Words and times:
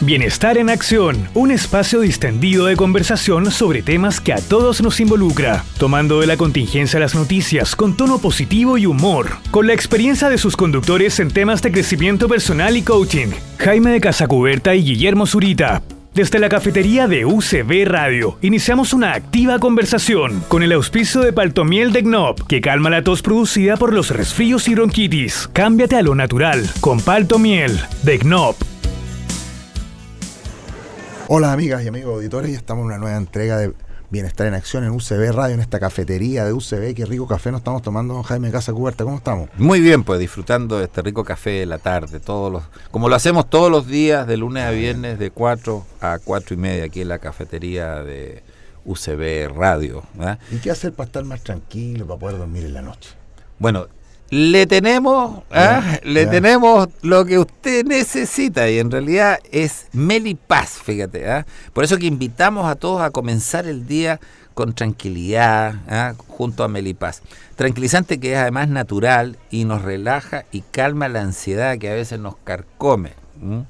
Bienestar 0.00 0.58
en 0.58 0.68
Acción, 0.68 1.26
un 1.32 1.50
espacio 1.50 2.00
distendido 2.00 2.66
de 2.66 2.76
conversación 2.76 3.50
sobre 3.50 3.80
temas 3.80 4.20
que 4.20 4.34
a 4.34 4.36
todos 4.36 4.82
nos 4.82 5.00
involucra, 5.00 5.64
tomando 5.78 6.20
de 6.20 6.26
la 6.26 6.36
contingencia 6.36 7.00
las 7.00 7.14
noticias 7.14 7.74
con 7.74 7.96
tono 7.96 8.18
positivo 8.18 8.76
y 8.76 8.84
humor, 8.84 9.38
con 9.50 9.66
la 9.66 9.72
experiencia 9.72 10.28
de 10.28 10.36
sus 10.36 10.54
conductores 10.54 11.18
en 11.18 11.30
temas 11.30 11.62
de 11.62 11.72
crecimiento 11.72 12.28
personal 12.28 12.76
y 12.76 12.82
coaching, 12.82 13.28
Jaime 13.58 13.90
de 13.90 14.00
Casacuberta 14.00 14.74
y 14.74 14.84
Guillermo 14.84 15.26
Zurita. 15.26 15.82
Desde 16.12 16.38
la 16.40 16.50
cafetería 16.50 17.08
de 17.08 17.24
UCB 17.24 17.86
Radio, 17.86 18.38
iniciamos 18.42 18.92
una 18.92 19.14
activa 19.14 19.58
conversación 19.58 20.42
con 20.48 20.62
el 20.62 20.72
auspicio 20.72 21.22
de 21.22 21.32
Paltomiel 21.32 21.92
de 21.92 22.02
Gnob, 22.02 22.46
que 22.46 22.60
calma 22.60 22.90
la 22.90 23.02
tos 23.02 23.22
producida 23.22 23.78
por 23.78 23.94
los 23.94 24.10
resfríos 24.10 24.68
y 24.68 24.74
bronquitis. 24.74 25.48
Cámbiate 25.54 25.96
a 25.96 26.02
lo 26.02 26.14
natural 26.14 26.68
con 26.80 27.00
Paltomiel 27.00 27.80
de 28.02 28.18
Gnob. 28.18 28.56
Hola 31.28 31.52
amigas 31.52 31.82
y 31.82 31.88
amigos 31.88 32.14
auditores, 32.14 32.52
ya 32.52 32.56
estamos 32.56 32.82
en 32.82 32.86
una 32.86 32.98
nueva 32.98 33.16
entrega 33.16 33.58
de 33.58 33.72
Bienestar 34.10 34.46
en 34.46 34.54
Acción 34.54 34.84
en 34.84 34.90
UCB 34.90 35.32
Radio, 35.32 35.54
en 35.54 35.60
esta 35.60 35.80
cafetería 35.80 36.44
de 36.44 36.52
UCB. 36.52 36.94
Qué 36.94 37.04
rico 37.04 37.26
café 37.26 37.50
nos 37.50 37.62
estamos 37.62 37.82
tomando, 37.82 38.22
Jaime 38.22 38.52
Casa 38.52 38.72
Cuberta. 38.72 39.02
¿Cómo 39.02 39.16
estamos? 39.16 39.48
Muy 39.56 39.80
bien, 39.80 40.04
pues 40.04 40.20
disfrutando 40.20 40.78
de 40.78 40.84
este 40.84 41.02
rico 41.02 41.24
café 41.24 41.50
de 41.50 41.66
la 41.66 41.78
tarde, 41.78 42.20
todos 42.20 42.52
los, 42.52 42.62
como 42.92 43.08
lo 43.08 43.16
hacemos 43.16 43.50
todos 43.50 43.72
los 43.72 43.88
días, 43.88 44.24
de 44.28 44.36
lunes 44.36 44.62
a 44.62 44.70
viernes, 44.70 45.18
de 45.18 45.32
4 45.32 45.84
a 46.00 46.20
4 46.24 46.54
y 46.54 46.58
media, 46.58 46.84
aquí 46.84 47.00
en 47.00 47.08
la 47.08 47.18
cafetería 47.18 48.04
de 48.04 48.44
UCB 48.84 49.52
Radio. 49.52 50.04
¿Y 50.52 50.58
qué 50.58 50.70
hacer 50.70 50.92
para 50.92 51.08
estar 51.08 51.24
más 51.24 51.42
tranquilo, 51.42 52.06
para 52.06 52.20
poder 52.20 52.38
dormir 52.38 52.66
en 52.66 52.74
la 52.74 52.82
noche? 52.82 53.10
Bueno, 53.58 53.88
le 54.30 54.66
tenemos, 54.66 55.44
¿ah? 55.52 55.98
le 56.02 56.26
tenemos 56.26 56.88
lo 57.02 57.24
que 57.24 57.38
usted 57.38 57.84
necesita 57.84 58.68
y 58.68 58.78
en 58.78 58.90
realidad 58.90 59.38
es 59.52 59.86
Melipaz, 59.92 60.70
fíjate. 60.82 61.30
¿ah? 61.30 61.46
Por 61.72 61.84
eso 61.84 61.96
que 61.98 62.06
invitamos 62.06 62.66
a 62.66 62.74
todos 62.74 63.02
a 63.02 63.10
comenzar 63.10 63.66
el 63.66 63.86
día 63.86 64.20
con 64.54 64.74
tranquilidad 64.74 65.76
¿ah? 65.88 66.14
junto 66.26 66.64
a 66.64 66.68
Melipaz. 66.68 67.22
Tranquilizante 67.54 68.18
que 68.18 68.32
es 68.32 68.38
además 68.38 68.68
natural 68.68 69.38
y 69.50 69.64
nos 69.64 69.82
relaja 69.82 70.44
y 70.50 70.62
calma 70.62 71.08
la 71.08 71.20
ansiedad 71.20 71.78
que 71.78 71.90
a 71.90 71.94
veces 71.94 72.18
nos 72.18 72.36
carcome. 72.36 73.12
Mm. 73.40 73.60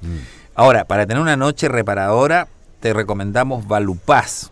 Ahora, 0.54 0.86
para 0.86 1.06
tener 1.06 1.22
una 1.22 1.36
noche 1.36 1.68
reparadora, 1.68 2.48
te 2.80 2.94
recomendamos 2.94 3.68
Valupaz, 3.68 4.50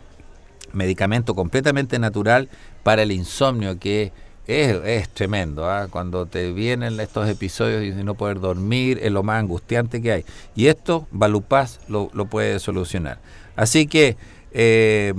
medicamento 0.72 1.34
completamente 1.34 1.98
natural 1.98 2.50
para 2.82 3.02
el 3.02 3.12
insomnio 3.12 3.78
que 3.78 4.12
es, 4.46 5.08
tremendo, 5.08 5.70
¿ah? 5.70 5.88
cuando 5.90 6.26
te 6.26 6.52
vienen 6.52 7.00
estos 7.00 7.28
episodios 7.28 7.82
y 7.82 8.04
no 8.04 8.14
poder 8.14 8.40
dormir, 8.40 8.98
es 9.02 9.10
lo 9.10 9.22
más 9.22 9.40
angustiante 9.40 10.02
que 10.02 10.12
hay. 10.12 10.24
Y 10.54 10.66
esto, 10.66 11.06
Valupaz 11.10 11.80
lo, 11.88 12.10
lo 12.12 12.26
puede 12.26 12.58
solucionar. 12.58 13.18
Así 13.56 13.86
que 13.86 14.16
eh, 14.52 15.14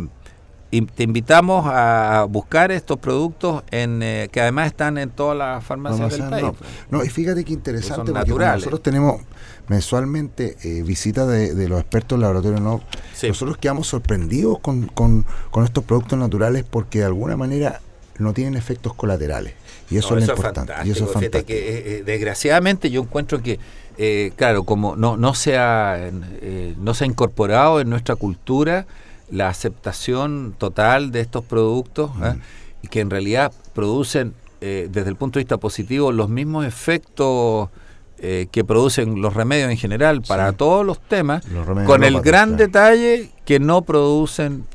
te 0.84 1.03
invitamos 1.03 1.66
a 1.68 2.26
buscar 2.30 2.72
estos 2.72 2.98
productos 2.98 3.64
en, 3.72 4.02
eh, 4.03 4.30
que 4.31 4.42
además 4.42 4.68
están 4.68 4.98
en 4.98 5.09
todas 5.09 5.38
las 5.38 5.64
farmacias 5.64 6.12
del 6.12 6.30
país. 6.30 6.52
No, 6.90 7.03
y 7.03 7.09
fíjate 7.09 7.44
qué 7.44 7.53
interesante, 7.53 8.12
porque 8.12 8.46
nosotros 8.46 8.84
tenemos 8.84 9.22
mensualmente 9.68 10.58
eh, 10.64 10.84
visitas 10.84 11.28
de, 11.28 11.68
los 11.68 11.80
expertos 11.80 12.18
del 12.18 12.22
laboratorio 12.22 12.59
no 12.59 12.81
nosotros 13.28 13.58
quedamos 13.58 13.88
sorprendidos 13.88 14.59
con, 14.59 14.86
con, 14.86 15.26
con 15.50 15.64
estos 15.64 15.84
productos 15.84 16.20
naturales 16.20 16.64
porque 16.70 17.00
de 17.00 17.06
alguna 17.06 17.36
manera 17.36 17.81
no 18.19 18.33
tienen 18.33 18.55
efectos 18.55 18.94
colaterales. 18.94 19.53
Y 19.89 19.97
eso, 19.97 20.17
es 20.17 20.27
importante. 20.27 20.73
y 20.83 20.91
eso 20.91 21.09
es 21.19 21.30
que, 21.45 21.97
eh, 21.97 22.03
desgraciadamente 22.03 22.89
yo 22.89 23.02
encuentro 23.02 23.41
que, 23.41 23.59
eh, 23.97 24.31
claro, 24.35 24.63
como 24.63 24.95
no, 24.95 25.16
no, 25.16 25.33
se 25.35 25.57
ha, 25.57 25.97
eh, 25.99 26.73
no 26.77 26.94
se 26.94 27.03
ha 27.03 27.07
incorporado 27.07 27.80
en 27.80 27.89
nuestra 27.89 28.16
cultura 28.16 28.88
la 29.30 29.49
aceptación 29.49 30.55
total 30.57 31.11
de 31.11 31.22
estos 31.22 31.44
productos 31.44 32.12
¿ah? 32.22 32.35
y 32.81 32.88
que 32.88 33.00
en 33.00 33.09
realidad 33.09 33.51
producen, 33.73 34.34
desde 34.59 35.07
el 35.07 35.16
punto 35.16 35.38
de 35.38 35.44
vista 35.44 35.57
positivo, 35.57 36.11
los 36.11 36.28
mismos 36.28 36.66
efectos 36.66 37.69
que 38.17 38.63
producen 38.66 39.22
los 39.22 39.35
remedios 39.35 39.69
en 39.69 39.78
general 39.78 40.23
para 40.23 40.53
todos 40.53 40.84
los 40.84 41.00
temas, 41.00 41.44
con 41.85 42.03
el 42.03 42.22
gran 42.22 42.57
detalle 42.57 43.29
que 43.45 43.59
no 43.59 43.84
producen 43.84 44.66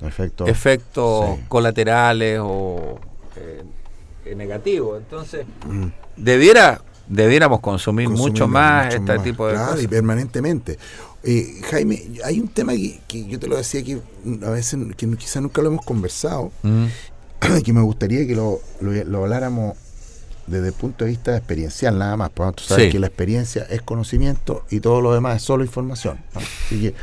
efectos 0.47 1.39
colaterales 1.49 2.39
o 2.41 3.01
eh, 3.41 4.35
negativo. 4.35 4.97
Entonces, 4.97 5.47
mm. 5.67 5.87
debiera 6.17 6.83
debiéramos 7.11 7.61
consumir, 7.61 8.09
mucho 8.09 8.47
más 8.47 8.95
este 8.95 9.19
tipo 9.19 9.47
de 9.49 9.55
cosas. 9.55 9.83
y 9.83 9.89
permanentemente. 9.89 10.79
Eh, 11.23 11.61
Jaime, 11.71 12.03
hay 12.25 12.41
un 12.41 12.49
tema 12.49 12.73
que, 12.73 13.27
yo 13.27 13.39
te 13.39 13.47
lo 13.49 13.57
decía 13.57 13.83
que 13.83 14.01
a 14.47 14.51
veces 14.51 14.79
que 14.97 15.09
quizás 15.17 15.43
nunca 15.43 15.61
lo 15.61 15.69
hemos 15.69 15.85
conversado, 15.85 16.51
mm. 16.63 16.87
que 17.65 17.73
me 17.73 17.83
gustaría 17.83 18.27
que 18.27 18.35
lo, 18.35 18.61
lo, 18.81 19.19
habláramos 19.19 19.77
desde 20.47 20.69
el 20.69 20.73
punto 20.73 21.05
de 21.05 21.11
vista 21.11 21.37
experiencial 21.37 21.99
nada 21.99 22.17
más, 22.17 22.31
porque 22.31 22.63
tú 22.63 22.65
sabes 22.65 22.91
que 22.91 22.99
la 22.99 23.09
experiencia 23.09 23.67
es 23.69 23.83
conocimiento 23.83 24.65
y 24.71 24.81
todo 24.81 25.01
lo 25.01 25.13
demás 25.13 25.37
es 25.37 25.43
solo 25.43 25.65
información. 25.65 26.19
Así 26.35 26.81
que 26.81 26.95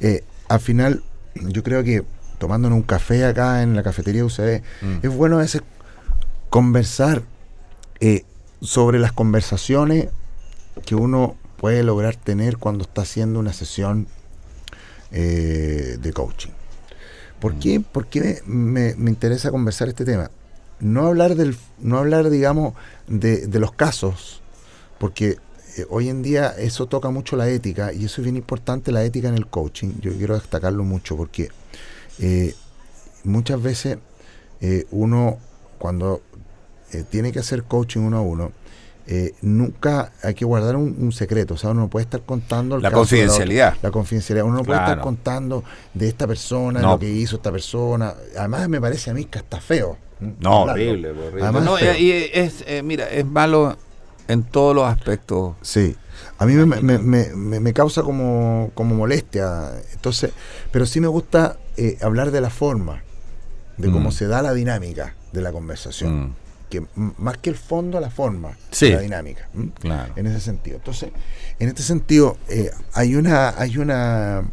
eh, 0.00 0.24
al 0.48 0.60
final 0.60 1.02
yo 1.34 1.62
creo 1.62 1.82
que 1.82 2.04
tomándonos 2.38 2.76
un 2.76 2.82
café 2.82 3.24
acá 3.24 3.62
en 3.62 3.74
la 3.74 3.82
cafetería 3.82 4.24
UCB, 4.24 4.62
mm. 4.82 4.98
es 5.02 5.10
bueno 5.10 5.36
a 5.36 5.40
veces 5.40 5.62
conversar 6.54 7.24
eh, 7.98 8.22
sobre 8.62 9.00
las 9.00 9.10
conversaciones 9.10 10.06
que 10.86 10.94
uno 10.94 11.34
puede 11.56 11.82
lograr 11.82 12.14
tener 12.14 12.58
cuando 12.58 12.84
está 12.84 13.02
haciendo 13.02 13.40
una 13.40 13.52
sesión 13.52 14.06
eh, 15.10 15.98
de 16.00 16.12
coaching. 16.12 16.52
¿Por 17.40 17.58
qué, 17.58 17.80
¿Por 17.80 18.06
qué 18.06 18.40
me, 18.46 18.90
interesa 18.90 19.50
conversar 19.50 19.88
este 19.88 20.04
tema? 20.04 20.30
No 20.78 21.08
hablar, 21.08 21.34
del, 21.34 21.56
no 21.80 21.98
hablar 21.98 22.30
digamos, 22.30 22.74
de, 23.08 23.48
los 23.58 23.72
casos, 23.72 24.40
porque 25.00 25.38
eh, 25.76 25.86
hoy 25.90 26.08
en 26.08 26.22
día 26.22 26.54
eso 26.56 26.86
toca 26.86 27.10
mucho 27.10 27.34
la 27.34 27.48
ética 27.48 27.92
y 27.92 28.04
eso 28.04 28.20
es 28.20 28.26
bien 28.26 28.36
importante, 28.36 28.92
la 28.92 29.02
ética 29.02 29.26
en 29.26 29.34
el 29.34 29.48
coaching. 29.48 29.94
Yo 30.00 30.12
quiero 30.12 30.34
destacarlo 30.34 30.84
mucho 30.84 31.16
porque 31.16 31.48
muchas 33.24 33.60
veces 33.60 33.98
uno 34.92 35.40
cuando 35.84 36.22
eh, 36.92 37.04
tiene 37.08 37.32
que 37.32 37.40
hacer 37.40 37.64
coaching 37.64 38.00
uno 38.00 38.18
a 38.18 38.20
uno, 38.20 38.52
eh, 39.06 39.34
nunca 39.42 40.12
hay 40.22 40.32
que 40.32 40.46
guardar 40.46 40.76
un, 40.76 41.12
secreto, 41.12 41.54
o 41.54 41.56
sea, 41.58 41.70
uno 41.70 41.82
no 41.82 41.88
puede 41.88 42.04
estar 42.04 42.22
contando 42.22 42.78
la 42.78 42.90
confidencialidad. 42.90 43.76
La, 43.82 43.90
confidencialidad, 43.90 44.46
uno 44.46 44.58
no 44.58 44.64
puede 44.64 44.80
estar 44.80 45.00
contando 45.00 45.62
de 45.92 46.08
esta 46.08 46.26
persona, 46.26 46.80
lo 46.80 46.98
que 46.98 47.10
hizo 47.10 47.36
esta 47.36 47.52
persona. 47.52 48.14
Además, 48.38 48.68
me 48.68 48.80
parece 48.80 49.10
a 49.10 49.14
mí 49.14 49.26
que 49.26 49.38
está 49.38 49.60
feo. 49.60 49.98
No, 50.40 50.62
horrible, 50.62 51.10
horrible. 51.10 52.00
y 52.00 52.30
es, 52.32 52.64
eh, 52.66 52.82
mira, 52.82 53.06
es 53.10 53.26
malo 53.26 53.76
en 54.26 54.42
todos 54.42 54.74
los 54.74 54.86
aspectos. 54.86 55.54
Sí. 55.60 55.96
A 56.38 56.46
mí 56.46 56.54
me, 56.54 56.80
me, 56.80 57.60
me, 57.60 57.72
causa 57.74 58.02
como, 58.02 58.70
como 58.72 58.94
molestia. 58.94 59.72
Entonces, 59.92 60.30
pero 60.70 60.86
sí 60.86 61.00
me 61.00 61.08
gusta 61.08 61.58
hablar 62.00 62.30
de 62.30 62.40
la 62.40 62.48
forma, 62.48 63.02
de 63.76 63.90
cómo 63.90 64.08
mm. 64.08 64.12
se 64.12 64.28
da 64.28 64.40
la 64.40 64.54
dinámica 64.54 65.14
de 65.32 65.42
la 65.42 65.52
conversación. 65.52 66.20
Mm 66.20 66.34
más 66.94 67.38
que 67.38 67.50
el 67.50 67.56
fondo, 67.56 68.00
la 68.00 68.10
forma, 68.10 68.56
la 68.80 69.00
dinámica. 69.00 69.48
En 70.16 70.26
ese 70.26 70.40
sentido. 70.40 70.76
Entonces, 70.76 71.10
en 71.58 71.68
este 71.68 71.82
sentido, 71.82 72.36
eh, 72.48 72.70
hay 72.92 73.14
una, 73.14 73.50
hay 73.50 73.78
una, 73.78 74.44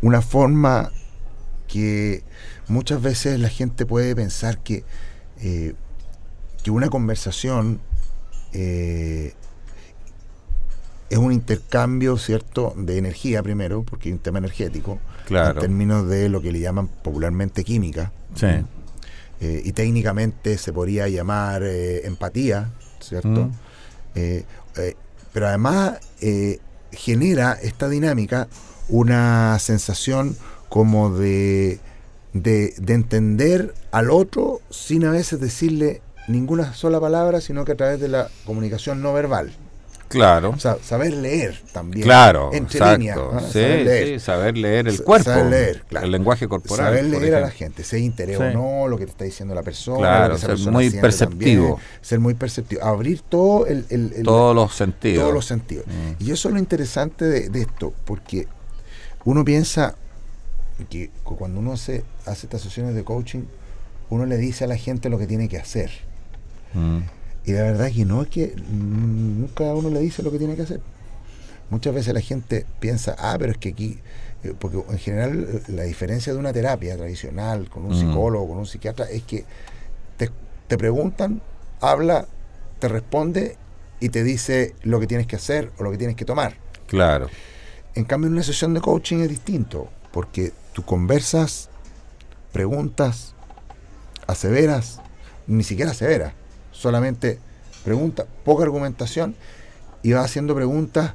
una 0.00 0.22
forma 0.22 0.90
que 1.68 2.22
muchas 2.68 3.00
veces 3.02 3.38
la 3.40 3.48
gente 3.48 3.86
puede 3.86 4.14
pensar 4.14 4.58
que, 4.58 4.84
eh, 5.40 5.74
que 6.62 6.70
una 6.70 6.88
conversación 6.88 7.80
eh, 8.52 9.34
es 11.10 11.18
un 11.18 11.32
intercambio, 11.32 12.16
¿cierto?, 12.16 12.74
de 12.76 12.96
energía 12.96 13.42
primero, 13.42 13.82
porque 13.82 14.08
hay 14.08 14.12
un 14.14 14.18
tema 14.18 14.38
energético, 14.38 14.98
en 15.28 15.58
términos 15.58 16.08
de 16.08 16.28
lo 16.28 16.40
que 16.40 16.52
le 16.52 16.60
llaman 16.60 16.88
popularmente 16.88 17.64
química. 17.64 18.12
Sí. 18.34 18.46
Eh, 19.42 19.60
y 19.64 19.72
técnicamente 19.72 20.56
se 20.56 20.72
podría 20.72 21.08
llamar 21.08 21.64
eh, 21.64 22.06
empatía, 22.06 22.70
¿cierto? 23.00 23.46
Mm. 23.46 23.52
Eh, 24.14 24.44
pero 25.32 25.48
además 25.48 25.98
genera 26.92 27.58
esta 27.60 27.88
dinámica 27.88 28.46
una 28.88 29.58
sensación 29.58 30.36
como 30.68 31.10
de, 31.10 31.80
de, 32.32 32.72
de, 32.78 32.94
entender 32.94 33.74
al 33.90 34.10
otro 34.10 34.60
sin 34.70 35.04
a 35.06 35.10
veces 35.10 35.40
decirle 35.40 36.02
ninguna 36.28 36.72
sola 36.74 37.00
palabra, 37.00 37.40
sino 37.40 37.64
que 37.64 37.72
a 37.72 37.76
través 37.76 37.98
de 37.98 38.08
la 38.08 38.28
comunicación 38.46 39.02
no 39.02 39.12
verbal. 39.12 39.52
Claro. 40.12 40.50
O 40.50 40.58
sea, 40.58 40.76
saber 40.82 41.12
leer 41.12 41.60
también. 41.72 42.04
Claro. 42.04 42.50
Entre 42.52 42.80
líneas. 42.98 43.18
Sí, 43.50 43.52
saber 43.52 43.84
leer. 43.84 44.08
Sí, 44.08 44.24
saber 44.24 44.58
leer 44.58 44.88
el 44.88 45.02
cuerpo. 45.02 45.30
Saber 45.30 45.46
leer, 45.46 45.84
claro. 45.88 46.06
El 46.06 46.12
lenguaje 46.12 46.48
corporal. 46.48 46.86
Saber 46.86 47.04
leer 47.04 47.34
a 47.36 47.40
la 47.40 47.50
gente, 47.50 47.84
sea 47.84 47.98
interés 47.98 48.38
o 48.38 48.50
no, 48.50 48.88
lo 48.88 48.98
que 48.98 49.04
te 49.06 49.12
está 49.12 49.24
diciendo 49.24 49.54
la 49.54 49.62
persona. 49.62 49.98
Claro, 49.98 50.38
ser 50.38 50.58
muy 50.58 50.90
perceptivo. 50.90 51.78
ser 52.00 52.20
muy 52.20 52.34
perceptivo. 52.34 52.84
Abrir 52.84 53.22
todo 53.22 53.66
el, 53.66 53.84
todos 54.24 54.54
los 54.54 54.74
sentidos. 54.74 55.22
Todos 55.22 55.34
los 55.34 55.46
sentidos. 55.46 55.86
Mm. 55.86 56.24
Y 56.24 56.30
eso 56.30 56.48
es 56.48 56.54
lo 56.54 56.60
interesante 56.60 57.24
de, 57.24 57.60
esto, 57.60 57.92
porque 58.04 58.46
uno 59.24 59.44
piensa 59.44 59.94
que 60.90 61.10
cuando 61.22 61.60
uno 61.60 61.72
hace, 61.72 62.04
hace 62.26 62.46
estas 62.46 62.62
sesiones 62.62 62.94
de 62.94 63.04
coaching, 63.04 63.42
uno 64.10 64.26
le 64.26 64.36
dice 64.36 64.64
a 64.64 64.66
la 64.66 64.76
gente 64.76 65.08
lo 65.08 65.18
que 65.18 65.26
tiene 65.26 65.48
que 65.48 65.58
hacer. 65.58 65.90
Mm. 66.74 67.00
Y 67.44 67.52
la 67.52 67.62
verdad 67.62 67.88
es 67.88 67.94
que 67.96 68.04
no 68.04 68.22
es 68.22 68.28
que 68.28 68.54
mm, 68.56 69.40
nunca 69.40 69.64
uno 69.74 69.90
le 69.90 70.00
dice 70.00 70.22
lo 70.22 70.30
que 70.30 70.38
tiene 70.38 70.54
que 70.56 70.62
hacer. 70.62 70.80
Muchas 71.70 71.94
veces 71.94 72.12
la 72.14 72.20
gente 72.20 72.66
piensa, 72.80 73.16
ah, 73.18 73.36
pero 73.38 73.52
es 73.52 73.58
que 73.58 73.70
aquí, 73.70 73.98
eh, 74.44 74.54
porque 74.58 74.78
en 74.90 74.98
general 74.98 75.46
eh, 75.48 75.62
la 75.68 75.82
diferencia 75.84 76.32
de 76.32 76.38
una 76.38 76.52
terapia 76.52 76.96
tradicional 76.96 77.68
con 77.70 77.84
un 77.86 77.92
Mm. 77.92 78.00
psicólogo, 78.00 78.48
con 78.48 78.58
un 78.58 78.66
psiquiatra, 78.66 79.06
es 79.10 79.22
que 79.22 79.44
te, 80.18 80.30
te 80.68 80.78
preguntan, 80.78 81.40
habla, 81.80 82.26
te 82.78 82.88
responde 82.88 83.56
y 84.00 84.10
te 84.10 84.22
dice 84.22 84.74
lo 84.82 85.00
que 85.00 85.06
tienes 85.06 85.26
que 85.26 85.36
hacer 85.36 85.70
o 85.78 85.82
lo 85.84 85.90
que 85.90 85.98
tienes 85.98 86.16
que 86.16 86.24
tomar. 86.24 86.56
Claro. 86.86 87.28
En 87.94 88.04
cambio, 88.04 88.26
en 88.28 88.34
una 88.34 88.42
sesión 88.42 88.74
de 88.74 88.80
coaching 88.80 89.18
es 89.18 89.28
distinto, 89.28 89.88
porque 90.12 90.52
tú 90.74 90.82
conversas, 90.84 91.68
preguntas, 92.52 93.34
aseveras, 94.26 95.00
ni 95.46 95.62
siquiera 95.64 95.90
aseveras, 95.92 96.32
solamente 96.82 97.38
preguntas, 97.84 98.26
poca 98.44 98.64
argumentación, 98.64 99.34
y 100.02 100.12
vas 100.12 100.24
haciendo 100.26 100.54
preguntas 100.54 101.14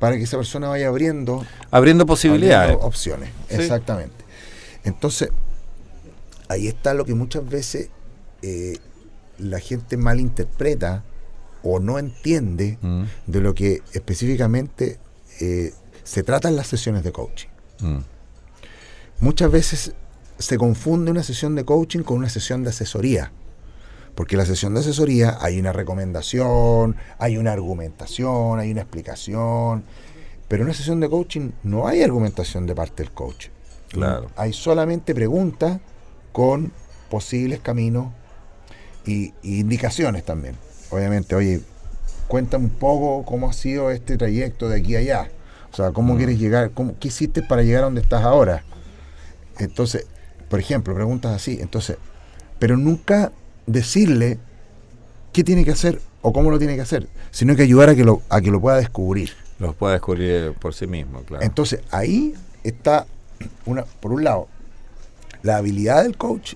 para 0.00 0.16
que 0.16 0.24
esa 0.24 0.36
persona 0.36 0.68
vaya 0.68 0.88
abriendo, 0.88 1.44
Abriendo 1.70 2.04
posibilidades. 2.04 2.62
abriendo 2.72 2.86
opciones. 2.86 3.30
Sí. 3.48 3.54
Exactamente. 3.56 4.24
Entonces, 4.82 5.30
ahí 6.48 6.66
está 6.66 6.92
lo 6.94 7.04
que 7.04 7.14
muchas 7.14 7.48
veces 7.48 7.88
eh, 8.42 8.78
la 9.38 9.60
gente 9.60 9.96
malinterpreta 9.96 11.02
o 11.62 11.78
no 11.80 11.98
entiende 11.98 12.76
Mm, 12.82 13.04
de 13.26 13.40
lo 13.40 13.54
que 13.54 13.82
específicamente 13.92 14.98
eh, 15.40 15.72
se 16.02 16.22
trata 16.22 16.48
en 16.48 16.56
las 16.56 16.66
sesiones 16.66 17.02
de 17.04 17.12
coaching. 17.12 17.48
mm. 17.80 17.98
Muchas 19.20 19.50
veces 19.50 19.92
se 20.38 20.58
confunde 20.58 21.10
una 21.12 21.22
sesión 21.22 21.54
de 21.54 21.64
coaching 21.64 22.00
con 22.00 22.18
una 22.18 22.28
sesión 22.28 22.64
de 22.64 22.70
asesoría. 22.70 23.30
Porque 24.14 24.36
en 24.36 24.40
la 24.40 24.46
sesión 24.46 24.74
de 24.74 24.80
asesoría 24.80 25.38
hay 25.40 25.58
una 25.58 25.72
recomendación, 25.72 26.96
hay 27.18 27.36
una 27.36 27.52
argumentación, 27.52 28.60
hay 28.60 28.70
una 28.70 28.82
explicación. 28.82 29.84
Pero 30.48 30.62
en 30.62 30.66
una 30.66 30.74
sesión 30.74 31.00
de 31.00 31.08
coaching 31.08 31.50
no 31.62 31.88
hay 31.88 32.02
argumentación 32.02 32.66
de 32.66 32.74
parte 32.74 33.02
del 33.02 33.12
coach. 33.12 33.48
Claro. 33.88 34.30
Hay 34.36 34.52
solamente 34.52 35.14
preguntas 35.14 35.80
con 36.32 36.72
posibles 37.10 37.60
caminos 37.60 38.08
y, 39.04 39.32
y 39.42 39.60
indicaciones 39.60 40.24
también. 40.24 40.56
Obviamente, 40.90 41.34
oye, 41.34 41.60
cuéntame 42.28 42.66
un 42.66 42.70
poco 42.70 43.24
cómo 43.24 43.48
ha 43.48 43.52
sido 43.52 43.90
este 43.90 44.16
trayecto 44.16 44.68
de 44.68 44.80
aquí 44.80 44.96
a 44.96 45.00
allá. 45.00 45.30
O 45.72 45.76
sea, 45.76 45.90
cómo 45.90 46.16
quieres 46.16 46.38
llegar, 46.38 46.70
cómo, 46.70 46.94
qué 47.00 47.08
hiciste 47.08 47.42
para 47.42 47.62
llegar 47.62 47.82
a 47.82 47.86
donde 47.86 48.00
estás 48.00 48.22
ahora. 48.22 48.62
Entonces, 49.58 50.06
por 50.48 50.60
ejemplo, 50.60 50.94
preguntas 50.94 51.32
así. 51.32 51.58
Entonces, 51.60 51.96
pero 52.60 52.76
nunca 52.76 53.32
decirle 53.66 54.38
qué 55.32 55.44
tiene 55.44 55.64
que 55.64 55.72
hacer 55.72 56.00
o 56.22 56.32
cómo 56.32 56.50
lo 56.50 56.58
tiene 56.58 56.74
que 56.74 56.80
hacer, 56.80 57.08
sino 57.30 57.54
que 57.56 57.62
ayudar 57.62 57.90
a 57.90 57.94
que 57.94 58.04
lo, 58.04 58.22
a 58.28 58.40
que 58.40 58.50
lo 58.50 58.60
pueda 58.60 58.76
descubrir. 58.76 59.30
Los 59.58 59.74
puede 59.74 59.94
descubrir 59.94 60.52
por 60.54 60.74
sí 60.74 60.86
mismo, 60.86 61.20
claro. 61.22 61.44
Entonces, 61.44 61.80
ahí 61.90 62.34
está, 62.62 63.06
una, 63.66 63.84
por 63.84 64.12
un 64.12 64.24
lado, 64.24 64.48
la 65.42 65.56
habilidad 65.56 66.02
del 66.02 66.16
coach, 66.16 66.54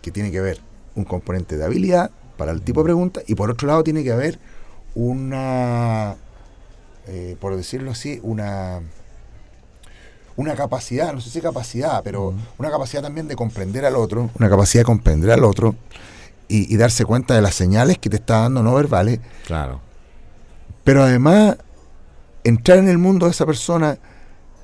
que 0.00 0.10
tiene 0.10 0.30
que 0.30 0.40
ver 0.40 0.60
un 0.94 1.04
componente 1.04 1.56
de 1.56 1.64
habilidad 1.64 2.10
para 2.36 2.52
el 2.52 2.62
tipo 2.62 2.80
de 2.80 2.84
pregunta, 2.84 3.20
y 3.26 3.34
por 3.34 3.50
otro 3.50 3.66
lado 3.66 3.82
tiene 3.82 4.04
que 4.04 4.12
haber 4.12 4.38
una, 4.94 6.16
eh, 7.08 7.36
por 7.40 7.56
decirlo 7.56 7.90
así, 7.90 8.20
una 8.22 8.80
una 10.38 10.54
capacidad, 10.54 11.12
no 11.12 11.20
sé 11.20 11.30
si 11.30 11.40
capacidad, 11.40 12.00
pero 12.04 12.32
una 12.58 12.70
capacidad 12.70 13.02
también 13.02 13.26
de 13.26 13.34
comprender 13.34 13.84
al 13.84 13.96
otro, 13.96 14.30
una 14.38 14.48
capacidad 14.48 14.82
de 14.82 14.86
comprender 14.86 15.32
al 15.32 15.42
otro 15.42 15.74
y, 16.48 16.72
y 16.72 16.76
darse 16.76 17.04
cuenta 17.04 17.34
de 17.34 17.42
las 17.42 17.54
señales 17.54 17.98
que 17.98 18.08
te 18.10 18.16
está 18.16 18.40
dando 18.40 18.62
no 18.62 18.74
verbales 18.74 19.20
Claro. 19.46 19.80
pero 20.84 21.02
además 21.02 21.56
entrar 22.44 22.78
en 22.78 22.88
el 22.88 22.98
mundo 22.98 23.26
de 23.26 23.32
esa 23.32 23.44
persona 23.46 23.98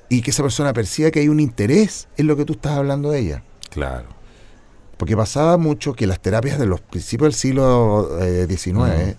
y 0.09 0.21
que 0.21 0.31
esa 0.31 0.43
persona 0.43 0.73
perciba 0.73 1.11
que 1.11 1.19
hay 1.19 1.27
un 1.29 1.39
interés 1.39 2.07
en 2.17 2.27
lo 2.27 2.35
que 2.37 2.45
tú 2.45 2.53
estás 2.53 2.73
hablando 2.73 3.09
de 3.11 3.19
ella. 3.19 3.43
Claro. 3.71 4.07
Porque 4.97 5.17
pasaba 5.17 5.57
mucho 5.57 5.93
que 5.93 6.07
las 6.07 6.19
terapias 6.19 6.57
de 6.59 6.65
los 6.67 6.79
principios 6.81 7.27
del 7.27 7.33
siglo 7.33 8.17
eh, 8.21 8.45
XIX, 8.49 9.17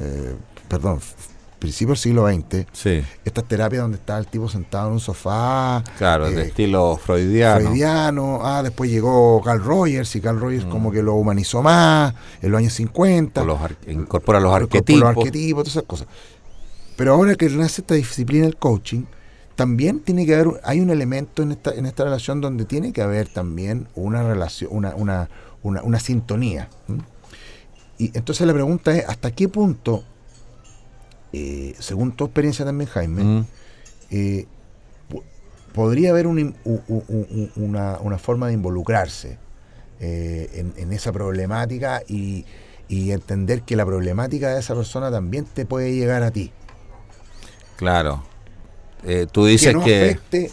eh, 0.00 0.34
perdón, 0.68 0.98
f- 0.98 1.14
principios 1.58 1.98
del 1.98 2.02
siglo 2.02 2.28
XX, 2.28 2.66
Sí. 2.72 3.02
estas 3.24 3.44
terapias 3.44 3.82
donde 3.82 3.98
estaba 3.98 4.18
el 4.18 4.26
tipo 4.26 4.48
sentado 4.48 4.86
en 4.88 4.94
un 4.94 5.00
sofá, 5.00 5.82
Claro, 5.98 6.30
de 6.30 6.42
eh, 6.42 6.46
estilo 6.46 6.96
freudiano. 6.96 7.60
freudiano, 7.60 8.40
ah, 8.42 8.62
después 8.62 8.90
llegó 8.90 9.40
Carl 9.42 9.62
Rogers 9.62 10.14
y 10.16 10.20
Carl 10.20 10.38
Rogers 10.40 10.64
como 10.66 10.90
que 10.92 11.02
lo 11.02 11.14
humanizó 11.14 11.62
más 11.62 12.14
en 12.42 12.50
los 12.52 12.58
años 12.58 12.72
50. 12.74 13.42
o 13.42 13.44
los 13.44 13.60
ar- 13.60 13.76
incorpora 13.88 14.38
los 14.40 14.52
arquetipos. 14.54 15.00
Los 15.00 15.08
arquetipos, 15.16 15.64
todas 15.64 15.76
esas 15.76 15.82
cosas. 15.88 16.06
Pero 16.96 17.14
ahora 17.14 17.34
que 17.34 17.48
nace 17.50 17.80
esta 17.82 17.94
disciplina 17.94 18.44
del 18.46 18.56
coaching, 18.56 19.04
también 19.54 20.00
tiene 20.00 20.24
que 20.26 20.34
haber, 20.36 20.60
hay 20.64 20.80
un 20.80 20.90
elemento 20.90 21.42
en 21.42 21.50
esta, 21.52 21.72
en 21.74 21.86
esta 21.86 22.04
relación 22.04 22.40
donde 22.40 22.64
tiene 22.64 22.92
que 22.92 23.02
haber 23.02 23.28
también 23.28 23.88
una 23.96 24.22
relación, 24.22 24.70
una, 24.72 24.94
una, 24.94 25.28
una, 25.62 25.82
una 25.82 25.98
sintonía. 25.98 26.68
Y 27.98 28.16
entonces 28.16 28.46
la 28.46 28.52
pregunta 28.52 28.94
es, 28.96 29.04
¿hasta 29.08 29.32
qué 29.32 29.48
punto, 29.48 30.04
eh, 31.32 31.74
según 31.78 32.12
tu 32.12 32.24
experiencia 32.24 32.64
también, 32.64 32.88
Jaime, 32.90 33.22
Mm, 33.22 33.44
eh, 34.10 34.46
po- 35.08 35.24
podría 35.74 36.10
haber 36.10 36.26
un 36.26 36.38
in- 36.38 36.56
u- 36.64 36.80
u- 36.88 37.04
u- 37.08 37.50
una, 37.56 37.98
una 38.00 38.18
forma 38.18 38.46
de 38.48 38.54
involucrarse 38.54 39.38
eh, 40.00 40.48
en, 40.54 40.72
en 40.76 40.92
esa 40.92 41.12
problemática 41.12 42.02
y, 42.08 42.44
y 42.88 43.10
entender 43.10 43.62
que 43.62 43.76
la 43.76 43.84
problemática 43.84 44.54
de 44.54 44.60
esa 44.60 44.74
persona 44.74 45.10
también 45.10 45.44
te 45.44 45.66
puede 45.66 45.94
llegar 45.94 46.22
a 46.22 46.30
ti. 46.30 46.52
claro. 47.76 48.24
Tú 49.32 49.46
dices 49.46 49.68
que 49.68 49.72
no 49.74 49.84
que. 49.84 50.04
afecte 50.10 50.50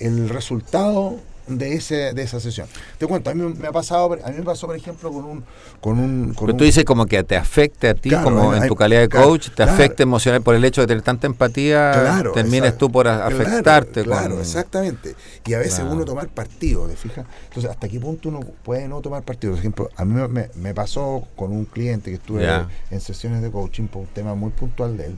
el 0.00 0.28
resultado 0.28 1.18
de 1.46 1.74
ese 1.74 2.14
de 2.14 2.22
esa 2.22 2.40
sesión. 2.40 2.66
Te 2.98 3.06
cuento, 3.06 3.28
a 3.30 3.34
mí 3.34 3.42
me 3.58 3.68
ha 3.68 3.72
pasado, 3.72 4.16
a 4.24 4.30
mí 4.30 4.38
me 4.38 4.44
pasó 4.44 4.66
por 4.66 4.76
ejemplo 4.76 5.12
con 5.12 5.24
un 5.24 5.44
con 5.80 5.98
un 5.98 6.28
con 6.34 6.46
Pero 6.46 6.52
un- 6.52 6.56
tú 6.58 6.64
dices 6.64 6.84
como 6.84 7.04
que 7.06 7.22
te 7.22 7.36
afecte 7.36 7.88
a 7.90 7.94
ti, 7.94 8.08
Claro, 8.08 8.24
como 8.24 8.54
en 8.54 8.66
tu 8.66 8.74
calidad 8.74 9.00
de 9.02 9.08
claro, 9.10 9.26
coach, 9.28 9.48
te 9.48 9.54
claro. 9.56 9.72
afecte 9.72 10.02
emocional 10.04 10.40
por 10.42 10.54
el 10.54 10.64
hecho 10.64 10.80
de 10.80 10.86
tener 10.86 11.02
tanta 11.02 11.26
empatía, 11.26 11.92
Claro, 11.92 12.32
termines 12.32 12.78
tú 12.78 12.90
por 12.90 13.08
afectarte. 13.08 14.04
Claro, 14.04 14.30
con- 14.36 14.40
exactamente. 14.40 15.14
Y 15.44 15.52
a 15.54 15.58
veces 15.58 15.84
uno 15.86 16.04
tomar 16.06 16.28
partido, 16.28 16.86
¿te 16.88 16.96
fijas? 16.96 17.26
Entonces, 17.48 17.70
¿hasta 17.70 17.88
qué 17.88 18.00
punto 18.00 18.30
uno 18.30 18.40
puede 18.40 18.88
no 18.88 19.00
tomar 19.02 19.22
partido? 19.22 19.52
Por 19.52 19.58
ejemplo, 19.60 19.90
a 19.96 20.04
mí 20.06 20.14
me, 20.28 20.48
me- 20.54 20.74
pasó 20.74 21.26
con 21.36 21.52
un 21.52 21.66
cliente 21.66 22.10
que 22.10 22.16
estuve 22.16 22.48
en 22.90 23.00
sesiones 23.00 23.42
de 23.42 23.50
coaching 23.50 23.86
por 23.88 24.02
un 24.02 24.08
tema 24.08 24.34
muy 24.34 24.50
puntual 24.50 24.96
de 24.96 25.06
él. 25.06 25.16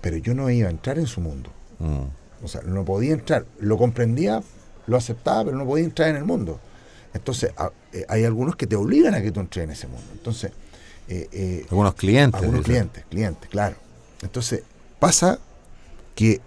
Pero 0.00 0.16
yo 0.18 0.34
no 0.34 0.50
iba 0.50 0.68
a 0.68 0.70
entrar 0.70 0.98
en 0.98 1.06
su 1.06 1.20
mundo. 1.20 1.50
Mm, 1.78 2.02
O 2.46 2.48
sea, 2.48 2.62
no 2.62 2.84
podía 2.84 3.12
entrar. 3.12 3.44
Lo 3.60 3.76
comprendía, 3.76 4.42
lo 4.86 4.96
aceptaba, 4.96 5.44
pero 5.44 5.56
no 5.56 5.66
podía 5.66 5.84
entrar 5.84 6.08
en 6.08 6.16
el 6.16 6.24
mundo. 6.24 6.58
Entonces, 7.12 7.50
a- 7.56 7.70
eh, 7.92 8.04
hay 8.08 8.24
algunos 8.24 8.56
que 8.56 8.66
te 8.66 8.76
obligan 8.76 9.14
a 9.14 9.20
que 9.22 9.30
tú 9.32 9.40
entres 9.40 9.64
en 9.64 9.70
ese 9.70 9.86
mundo. 9.86 10.06
Entonces, 10.12 10.52
eh, 11.08 11.28
eh, 11.32 11.66
Algunos 11.70 11.94
clientes. 11.94 12.40
algunos 12.40 12.62
clientes, 12.64 13.04
clientes, 13.10 13.48
claro. 13.50 13.76
Entonces, 14.22 14.62
pasa 14.98 15.38
que 16.14 16.40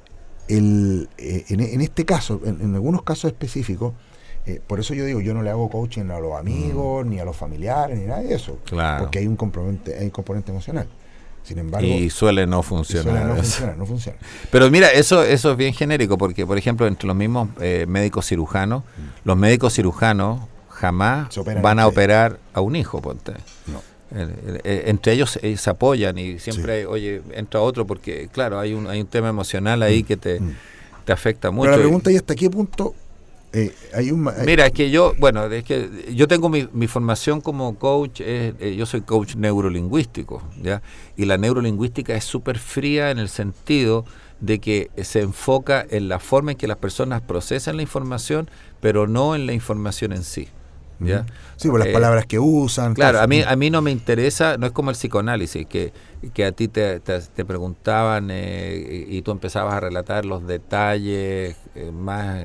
el, 0.48 1.10
en, 1.18 1.60
en 1.60 1.82
este 1.82 2.06
caso, 2.06 2.42
en, 2.44 2.60
en 2.62 2.74
algunos 2.76 3.04
casos 3.04 3.32
específicos, 3.32 3.94
por 4.66 4.80
eso 4.80 4.96
yo 4.96 5.06
digo, 5.06 5.22
yo 5.22 5.36
no 5.36 5.44
le 5.44 5.52
hago 5.52 5.70
coaching 5.70 6.10
a 6.10 6.20
los 6.20 6.34
amigos, 6.36 7.06
ni 7.06 7.20
a 7.20 7.26
los 7.26 7.36
familiares, 7.38 8.00
ni 8.00 8.06
nada 8.08 8.22
de 8.24 8.34
eso. 8.34 8.54
Mm. 8.54 8.68
Claro. 8.70 9.04
Porque 9.04 9.20
hay 9.20 9.28
un 9.28 9.36
componente, 9.36 9.96
hay 9.96 10.06
un 10.06 10.10
componente 10.10 10.50
emocional. 10.52 10.88
Sin 11.50 11.58
embargo, 11.58 11.88
Y 11.88 12.12
suele 12.12 12.46
no 12.46 12.62
funcionar. 12.62 13.04
suele 13.06 13.26
no 13.26 13.34
eso. 13.34 13.42
funciona, 13.44 13.74
no 13.76 13.86
funciona. 13.88 14.18
Pero 14.52 14.70
mira, 14.70 14.92
eso, 14.92 15.24
eso 15.24 15.52
es 15.52 15.58
bien 15.58 15.74
genérico, 15.74 16.16
porque 16.16 16.46
por 16.46 16.60
ejemplo, 16.60 16.86
entre 16.86 17.08
los 17.08 17.16
mismos 17.16 17.50
eh, 17.60 17.86
médicos 17.88 18.28
cirujanos, 18.28 18.84
los 19.24 19.36
médicos 19.36 19.74
cirujanos 19.74 20.42
jamás 20.70 21.28
van 21.64 21.80
a 21.80 21.88
operar 21.88 22.38
a 22.54 22.62
un 22.62 22.76
hijo, 22.76 23.02
ponte. 23.02 23.34
No. 23.66 23.82
El- 24.16 24.62
entre 24.64 25.14
ellos 25.14 25.40
eh, 25.42 25.58
se 25.58 25.70
apoyan 25.72 26.18
y 26.20 26.38
siempre, 26.38 26.86
oye, 26.86 27.24
entra 27.34 27.62
otro, 27.62 27.88
porque 27.88 28.30
claro, 28.32 28.60
hay 28.60 28.74
un, 28.74 28.86
hay 28.88 29.02
un 29.02 29.08
tema 29.08 29.30
emocional 29.30 29.82
ahí 29.82 30.04
que 30.04 30.18
te, 30.18 30.40
mm. 30.40 30.56
te 31.06 31.12
afecta 31.12 31.50
mucho. 31.50 31.66
Pero 31.72 31.78
la 31.78 31.82
pregunta 31.84 32.12
es 32.12 32.18
hasta 32.18 32.36
qué 32.36 32.48
punto 32.50 32.94
eh, 33.54 33.74
hay 33.94 34.12
un... 34.12 34.22
ma- 34.22 34.34
hay- 34.38 34.46
Mira, 34.46 34.66
es 34.68 34.72
que 34.74 34.90
yo, 34.92 35.14
bueno, 35.20 35.46
es 35.46 35.64
que 35.64 35.90
yo 36.16 36.28
tengo 36.28 36.50
mi, 36.50 36.68
mi 36.72 36.88
formación 36.88 37.42
como 37.42 37.78
coach, 37.78 38.22
es, 38.22 38.54
eh, 38.60 38.76
yo 38.78 38.86
soy 38.86 39.02
coach 39.02 39.36
neurolingüístico, 39.36 40.44
¿ya? 40.62 40.82
Y 41.18 41.26
la 41.26 41.38
neurolingüística 41.38 42.16
es 42.16 42.24
súper 42.26 42.60
fría 42.60 43.12
en 43.12 43.20
el 43.20 43.30
sentido 43.30 44.06
de 44.40 44.60
que 44.60 44.90
se 45.04 45.22
enfoca 45.22 45.86
en 45.90 46.08
la 46.10 46.20
forma 46.20 46.52
en 46.52 46.58
que 46.58 46.68
las 46.68 46.78
personas 46.78 47.22
procesan 47.22 47.76
la 47.78 47.82
información, 47.82 48.50
pero 48.82 49.08
no 49.08 49.36
en 49.36 49.46
la 49.48 49.54
información 49.54 50.14
en 50.14 50.24
sí, 50.24 50.48
¿ya? 51.00 51.26
Sí, 51.58 51.70
por 51.70 51.80
las 51.80 51.90
Eh, 51.90 51.94
palabras 51.94 52.26
que 52.26 52.40
usan. 52.40 52.94
Claro, 52.94 53.14
cosas. 53.18 53.24
a 53.26 53.28
mí, 53.28 53.42
a 53.42 53.56
mí 53.56 53.70
no 53.70 53.82
me 53.82 53.92
interesa, 53.92 54.58
no 54.58 54.66
es 54.68 54.72
como 54.72 54.92
el 54.92 54.96
psicoanálisis, 54.96 55.66
que 55.66 55.92
que 56.34 56.44
a 56.44 56.52
ti 56.52 56.68
te, 56.68 57.00
te, 57.00 57.46
preguntaban 57.46 58.28
eh, 58.30 59.06
y 59.08 59.22
tú 59.22 59.32
empezabas 59.32 59.74
a 59.76 59.80
relatar 59.80 60.26
los 60.26 60.46
detalles 60.46 61.56
eh, 61.76 61.92
más 61.94 62.44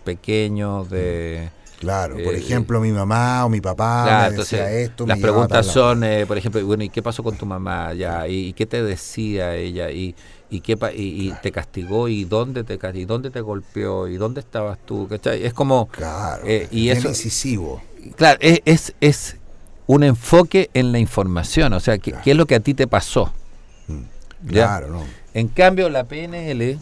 pequeños 0.00 0.90
de... 0.90 1.50
Claro, 1.78 2.16
por 2.22 2.34
ejemplo, 2.34 2.78
mi 2.78 2.92
mamá 2.92 3.46
o 3.46 3.48
mi 3.48 3.62
papá 3.62 4.28
me 4.30 4.36
decía 4.36 4.70
esto. 4.70 5.06
Las 5.06 5.18
preguntas 5.18 5.64
son, 5.64 6.04
por 6.28 6.36
ejemplo, 6.36 6.64
bueno, 6.66 6.84
¿y 6.84 6.90
qué 6.90 7.02
pasó 7.02 7.22
con 7.22 7.38
tu 7.38 7.46
mamá? 7.46 7.94
ya 7.94 8.28
¿Y, 8.28 8.52
qué 8.52 8.66
te 8.66 8.82
decía 8.82 9.56
ella? 9.56 9.90
¿Y, 9.90 10.14
y, 10.50 10.60
qué, 10.60 10.76
y, 10.94 11.32
te 11.42 11.50
castigó? 11.50 12.08
¿Y 12.08 12.24
dónde 12.24 12.64
te 12.64 12.76
castigó? 12.76 13.00
¿Y 13.00 13.06
dónde 13.06 13.30
te 13.30 13.40
golpeó? 13.40 14.08
¿Y 14.08 14.18
dónde 14.18 14.40
estabas 14.40 14.76
tú? 14.84 15.08
Es 15.24 15.54
como... 15.54 15.88
Claro, 15.88 16.42
y 16.70 16.90
es 16.90 17.02
incisivo. 17.02 17.80
Claro, 18.14 18.38
es, 18.42 18.60
es, 18.66 18.94
es 19.00 19.36
un 19.86 20.04
enfoque 20.04 20.70
en 20.72 20.92
la 20.92 21.00
información, 21.00 21.72
o 21.72 21.80
sea, 21.80 21.98
¿qué, 21.98 22.14
es 22.24 22.36
lo 22.36 22.46
que 22.46 22.54
a 22.54 22.60
ti 22.60 22.74
te 22.74 22.86
pasó? 22.86 23.32
Mm. 23.88 24.48
Claro, 24.48 24.88
¿no? 24.88 25.02
En 25.34 25.48
cambio, 25.48 25.88
la 25.88 26.04
PNL 26.04 26.78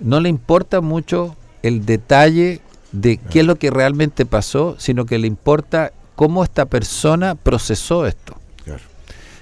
no 0.00 0.18
le 0.18 0.28
importa 0.28 0.80
mucho 0.80 1.36
el 1.62 1.84
detalle 1.86 2.60
de 2.92 3.18
qué 3.18 3.40
es 3.40 3.46
lo 3.46 3.56
que 3.56 3.70
realmente 3.70 4.26
pasó, 4.26 4.76
sino 4.78 5.06
que 5.06 5.18
le 5.18 5.26
importa 5.26 5.92
cómo 6.16 6.42
esta 6.42 6.66
persona 6.66 7.34
procesó 7.34 8.06
esto. 8.06 8.36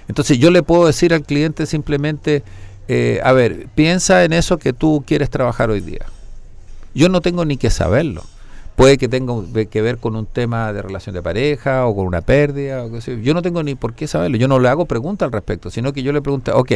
Entonces 0.07 0.39
yo 0.39 0.49
le 0.49 0.63
puedo 0.63 0.87
decir 0.87 1.13
al 1.13 1.21
cliente 1.21 1.67
simplemente, 1.67 2.41
eh, 2.87 3.19
a 3.23 3.31
ver, 3.31 3.67
piensa 3.75 4.23
en 4.23 4.33
eso 4.33 4.57
que 4.57 4.73
tú 4.73 5.03
quieres 5.05 5.29
trabajar 5.29 5.69
hoy 5.69 5.81
día. 5.81 6.05
Yo 6.95 7.09
no 7.09 7.21
tengo 7.21 7.45
ni 7.45 7.57
que 7.57 7.69
saberlo 7.69 8.23
puede 8.79 8.97
que 8.97 9.09
tenga 9.09 9.33
que 9.69 9.81
ver 9.81 9.97
con 9.97 10.15
un 10.15 10.25
tema 10.25 10.71
de 10.71 10.81
relación 10.81 11.13
de 11.13 11.21
pareja 11.21 11.85
o 11.85 11.93
con 11.93 12.05
una 12.05 12.21
pérdida. 12.21 12.85
O 12.85 12.97
Yo 12.97 13.33
no 13.33 13.41
tengo 13.41 13.61
ni 13.61 13.75
por 13.75 13.93
qué 13.93 14.07
saberlo. 14.07 14.37
Yo 14.37 14.47
no 14.47 14.57
le 14.57 14.69
hago 14.69 14.85
pregunta 14.85 15.25
al 15.25 15.33
respecto, 15.33 15.69
sino 15.69 15.91
que 15.91 16.01
yo 16.01 16.13
le 16.13 16.21
pregunto, 16.21 16.57
ok, 16.57 16.71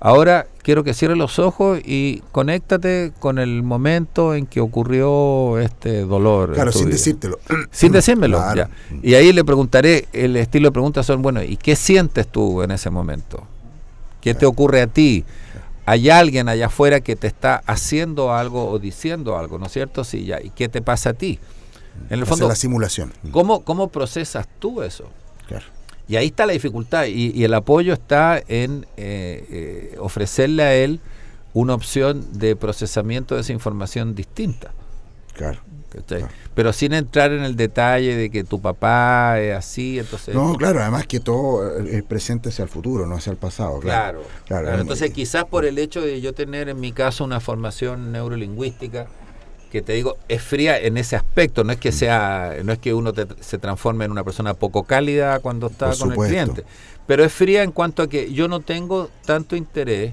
ahora 0.00 0.46
quiero 0.62 0.82
que 0.82 0.94
cierre 0.94 1.16
los 1.16 1.38
ojos 1.38 1.80
y 1.84 2.22
conéctate 2.32 3.12
con 3.20 3.38
el 3.38 3.62
momento 3.62 4.34
en 4.34 4.46
que 4.46 4.60
ocurrió 4.60 5.58
este 5.58 6.00
dolor. 6.00 6.54
Claro, 6.54 6.72
sin 6.72 6.90
decírtelo. 6.90 7.38
Sin 7.70 7.92
decírmelo. 7.92 8.42
Y 9.02 9.14
ahí 9.14 9.32
le 9.32 9.44
preguntaré, 9.44 10.08
el 10.12 10.36
estilo 10.36 10.68
de 10.68 10.72
preguntas 10.72 11.06
son, 11.06 11.22
bueno, 11.22 11.42
¿y 11.42 11.56
qué 11.56 11.76
sientes 11.76 12.26
tú 12.26 12.62
en 12.62 12.70
ese 12.72 12.90
momento? 12.90 13.46
¿Qué 14.20 14.34
te 14.34 14.46
ocurre 14.46 14.82
a 14.82 14.86
ti? 14.86 15.24
hay 15.90 16.08
alguien 16.08 16.48
allá 16.48 16.66
afuera 16.66 17.00
que 17.00 17.16
te 17.16 17.26
está 17.26 17.62
haciendo 17.66 18.32
algo 18.32 18.70
o 18.70 18.78
diciendo 18.78 19.36
algo, 19.36 19.58
¿no 19.58 19.66
es 19.66 19.72
cierto? 19.72 20.04
Sí, 20.04 20.24
ya. 20.24 20.40
¿Y 20.40 20.50
qué 20.50 20.68
te 20.68 20.82
pasa 20.82 21.10
a 21.10 21.12
ti? 21.14 21.40
En 22.08 22.20
el 22.20 22.26
fondo, 22.26 22.46
la 22.46 22.54
simulación. 22.54 23.12
¿cómo, 23.32 23.64
¿Cómo 23.64 23.88
procesas 23.88 24.46
tú 24.60 24.82
eso? 24.82 25.10
Claro. 25.48 25.66
Y 26.10 26.16
ahí 26.16 26.26
está 26.26 26.44
la 26.44 26.52
dificultad 26.52 27.06
y, 27.06 27.44
el 27.44 27.54
apoyo 27.54 27.92
está 27.92 28.42
en 28.48 28.84
eh, 28.96 29.46
eh, 29.48 29.96
ofrecerle 30.00 30.64
a 30.64 30.74
él 30.74 30.98
una 31.54 31.72
opción 31.72 32.26
de 32.32 32.56
procesamiento 32.56 33.36
de 33.36 33.42
esa 33.42 33.52
información 33.52 34.16
distinta. 34.16 34.72
Claro. 35.34 35.60
Pero 36.54 36.72
sin 36.72 36.94
entrar 36.94 37.30
en 37.30 37.44
el 37.44 37.54
detalle 37.54 38.16
de 38.16 38.28
que 38.28 38.42
tu 38.42 38.60
papá 38.60 39.38
es 39.38 39.56
así, 39.56 40.00
entonces... 40.00 40.34
No, 40.34 40.56
claro, 40.56 40.80
además 40.80 41.06
que 41.06 41.20
todo 41.20 41.78
el 41.78 42.02
presente 42.02 42.48
hacia 42.48 42.64
el 42.64 42.68
futuro, 42.68 43.06
no 43.06 43.14
hacia 43.14 43.30
el 43.30 43.36
pasado. 43.36 43.78
Claro, 43.78 44.24
claro. 44.46 44.80
entonces 44.80 45.12
quizás 45.12 45.44
por 45.44 45.64
el 45.64 45.78
hecho 45.78 46.00
de 46.00 46.20
yo 46.20 46.32
tener 46.32 46.68
en 46.68 46.80
mi 46.80 46.90
caso 46.90 47.22
una 47.22 47.38
formación 47.38 48.10
neurolingüística, 48.10 49.06
que 49.70 49.82
te 49.82 49.92
digo, 49.92 50.16
es 50.28 50.42
fría 50.42 50.78
en 50.78 50.96
ese 50.96 51.16
aspecto, 51.16 51.64
no 51.64 51.72
es 51.72 51.78
que 51.78 51.90
mm. 51.90 51.92
sea, 51.92 52.56
no 52.64 52.72
es 52.72 52.78
que 52.78 52.92
uno 52.92 53.12
se 53.40 53.58
transforme 53.58 54.04
en 54.04 54.10
una 54.10 54.24
persona 54.24 54.54
poco 54.54 54.82
cálida 54.82 55.38
cuando 55.38 55.68
está 55.68 55.94
con 55.96 56.12
el 56.12 56.18
cliente, 56.18 56.64
pero 57.06 57.24
es 57.24 57.32
fría 57.32 57.62
en 57.62 57.72
cuanto 57.72 58.02
a 58.02 58.08
que 58.08 58.32
yo 58.32 58.48
no 58.48 58.60
tengo 58.60 59.10
tanto 59.24 59.56
interés 59.56 60.12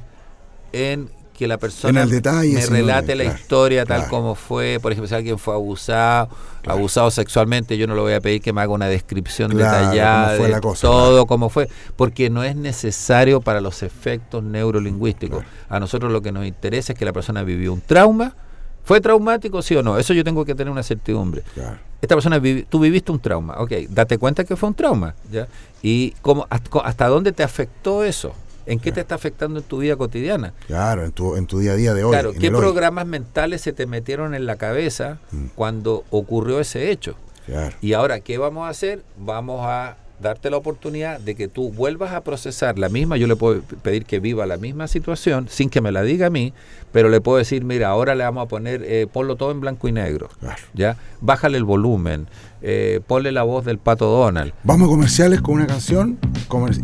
en 0.74 1.10
que 1.38 1.48
la 1.48 1.58
persona 1.58 2.06
me 2.06 2.66
relate 2.66 3.16
la 3.16 3.24
historia 3.24 3.86
tal 3.86 4.08
como 4.08 4.34
fue. 4.34 4.80
Por 4.82 4.92
ejemplo, 4.92 5.08
si 5.08 5.14
alguien 5.14 5.38
fue 5.38 5.54
abusado, 5.54 6.30
abusado 6.66 7.12
sexualmente, 7.12 7.78
yo 7.78 7.86
no 7.86 7.94
le 7.94 8.02
voy 8.02 8.14
a 8.14 8.22
pedir 8.22 8.42
que 8.42 8.52
me 8.52 8.62
haga 8.62 8.74
una 8.74 8.88
descripción 8.88 9.56
detallada 9.56 10.34
de 10.34 10.60
todo 10.82 11.28
como 11.28 11.50
fue, 11.50 11.70
porque 11.96 12.32
no 12.32 12.44
es 12.44 12.56
necesario 12.56 13.40
para 13.40 13.62
los 13.62 13.84
efectos 13.84 14.44
neurolingüísticos. 14.44 15.44
A 15.70 15.80
nosotros 15.80 16.12
lo 16.12 16.22
que 16.22 16.32
nos 16.32 16.46
interesa 16.46 16.94
es 16.94 17.00
que 17.00 17.06
la 17.06 17.14
persona 17.14 17.44
vivió 17.44 17.72
un 17.72 17.82
trauma. 17.82 18.34
¿Fue 18.88 19.02
traumático, 19.02 19.62
sí 19.62 19.76
o 19.76 19.84
no? 19.84 19.98
Eso 19.98 20.14
yo 20.14 20.24
tengo 20.24 20.46
que 20.46 20.56
tener 20.56 20.72
una 20.72 20.82
certidumbre. 20.82 21.44
Esta 22.02 22.16
persona, 22.16 22.42
tú 22.70 22.80
viviste 22.80 23.12
un 23.12 23.20
trauma, 23.20 23.56
ok, 23.58 23.72
date 23.90 24.18
cuenta 24.18 24.46
que 24.46 24.56
fue 24.56 24.70
un 24.70 24.76
trauma, 24.76 25.14
¿ya? 25.30 25.46
Y 25.82 26.12
cómo, 26.22 26.48
hasta 26.50 27.08
dónde 27.10 27.34
te 27.34 27.44
afectó 27.44 28.06
eso. 28.06 28.34
¿En 28.66 28.80
qué 28.80 28.94
te 28.94 29.02
está 29.02 29.16
afectando 29.16 29.60
en 29.60 29.66
tu 29.66 29.80
vida 29.80 29.98
cotidiana? 29.98 30.54
Claro, 30.68 31.04
en 31.04 31.12
tu, 31.12 31.36
en 31.36 31.48
tu 31.48 31.60
día 31.60 31.74
a 31.74 31.76
día 31.76 31.94
de 31.94 32.06
hoy. 32.06 32.12
Claro, 32.12 32.32
¿qué 32.32 32.50
programas 32.50 33.06
mentales 33.06 33.60
se 33.60 33.74
te 33.74 33.88
metieron 33.88 34.34
en 34.34 34.46
la 34.46 34.56
cabeza 34.56 35.20
mm. 35.32 35.48
cuando 35.56 36.06
ocurrió 36.10 36.62
ese 36.62 36.90
hecho? 36.90 37.16
Claro. 37.46 37.76
Y 37.82 37.92
ahora, 37.92 38.22
¿qué 38.22 38.38
vamos 38.38 38.68
a 38.68 38.70
hacer? 38.70 39.04
Vamos 39.18 39.66
a 39.66 39.98
darte 40.20 40.50
la 40.50 40.58
oportunidad 40.58 41.20
de 41.20 41.36
que 41.36 41.48
tú 41.48 41.72
vuelvas 41.72 42.14
a 42.14 42.22
procesar 42.22 42.80
la 42.80 42.90
misma, 42.90 43.18
yo 43.18 43.28
le 43.28 43.36
puedo 43.36 43.62
pedir 43.62 44.06
que 44.06 44.20
viva 44.20 44.46
la 44.46 44.58
misma 44.58 44.88
situación 44.88 45.48
sin 45.50 45.70
que 45.70 45.82
me 45.82 45.92
la 45.92 46.04
diga 46.04 46.28
a 46.28 46.30
mí, 46.30 46.54
pero 46.92 47.10
le 47.10 47.22
puedo 47.22 47.38
decir, 47.38 47.64
mira, 47.64 47.90
ahora 47.90 48.16
le 48.16 48.24
vamos 48.24 48.46
a 48.46 48.48
poner, 48.48 48.84
eh, 48.84 49.08
ponlo 49.12 49.36
todo 49.36 49.52
en 49.52 49.60
blanco 49.60 49.88
y 49.88 49.92
negro, 49.92 50.30
claro. 50.40 50.62
¿ya? 50.74 50.98
Bájale 51.22 51.58
el 51.58 51.64
volumen, 51.64 52.28
eh, 52.62 53.02
ponle 53.06 53.32
la 53.32 53.44
voz 53.44 53.66
del 53.66 53.78
pato 53.78 54.06
Donald. 54.06 54.54
Vamos 54.64 54.88
a 54.88 54.92
comerciales 54.92 55.42
con 55.42 55.56
una 55.56 55.68
canción 55.68 56.18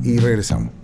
y 0.04 0.18
regresamos. 0.20 0.83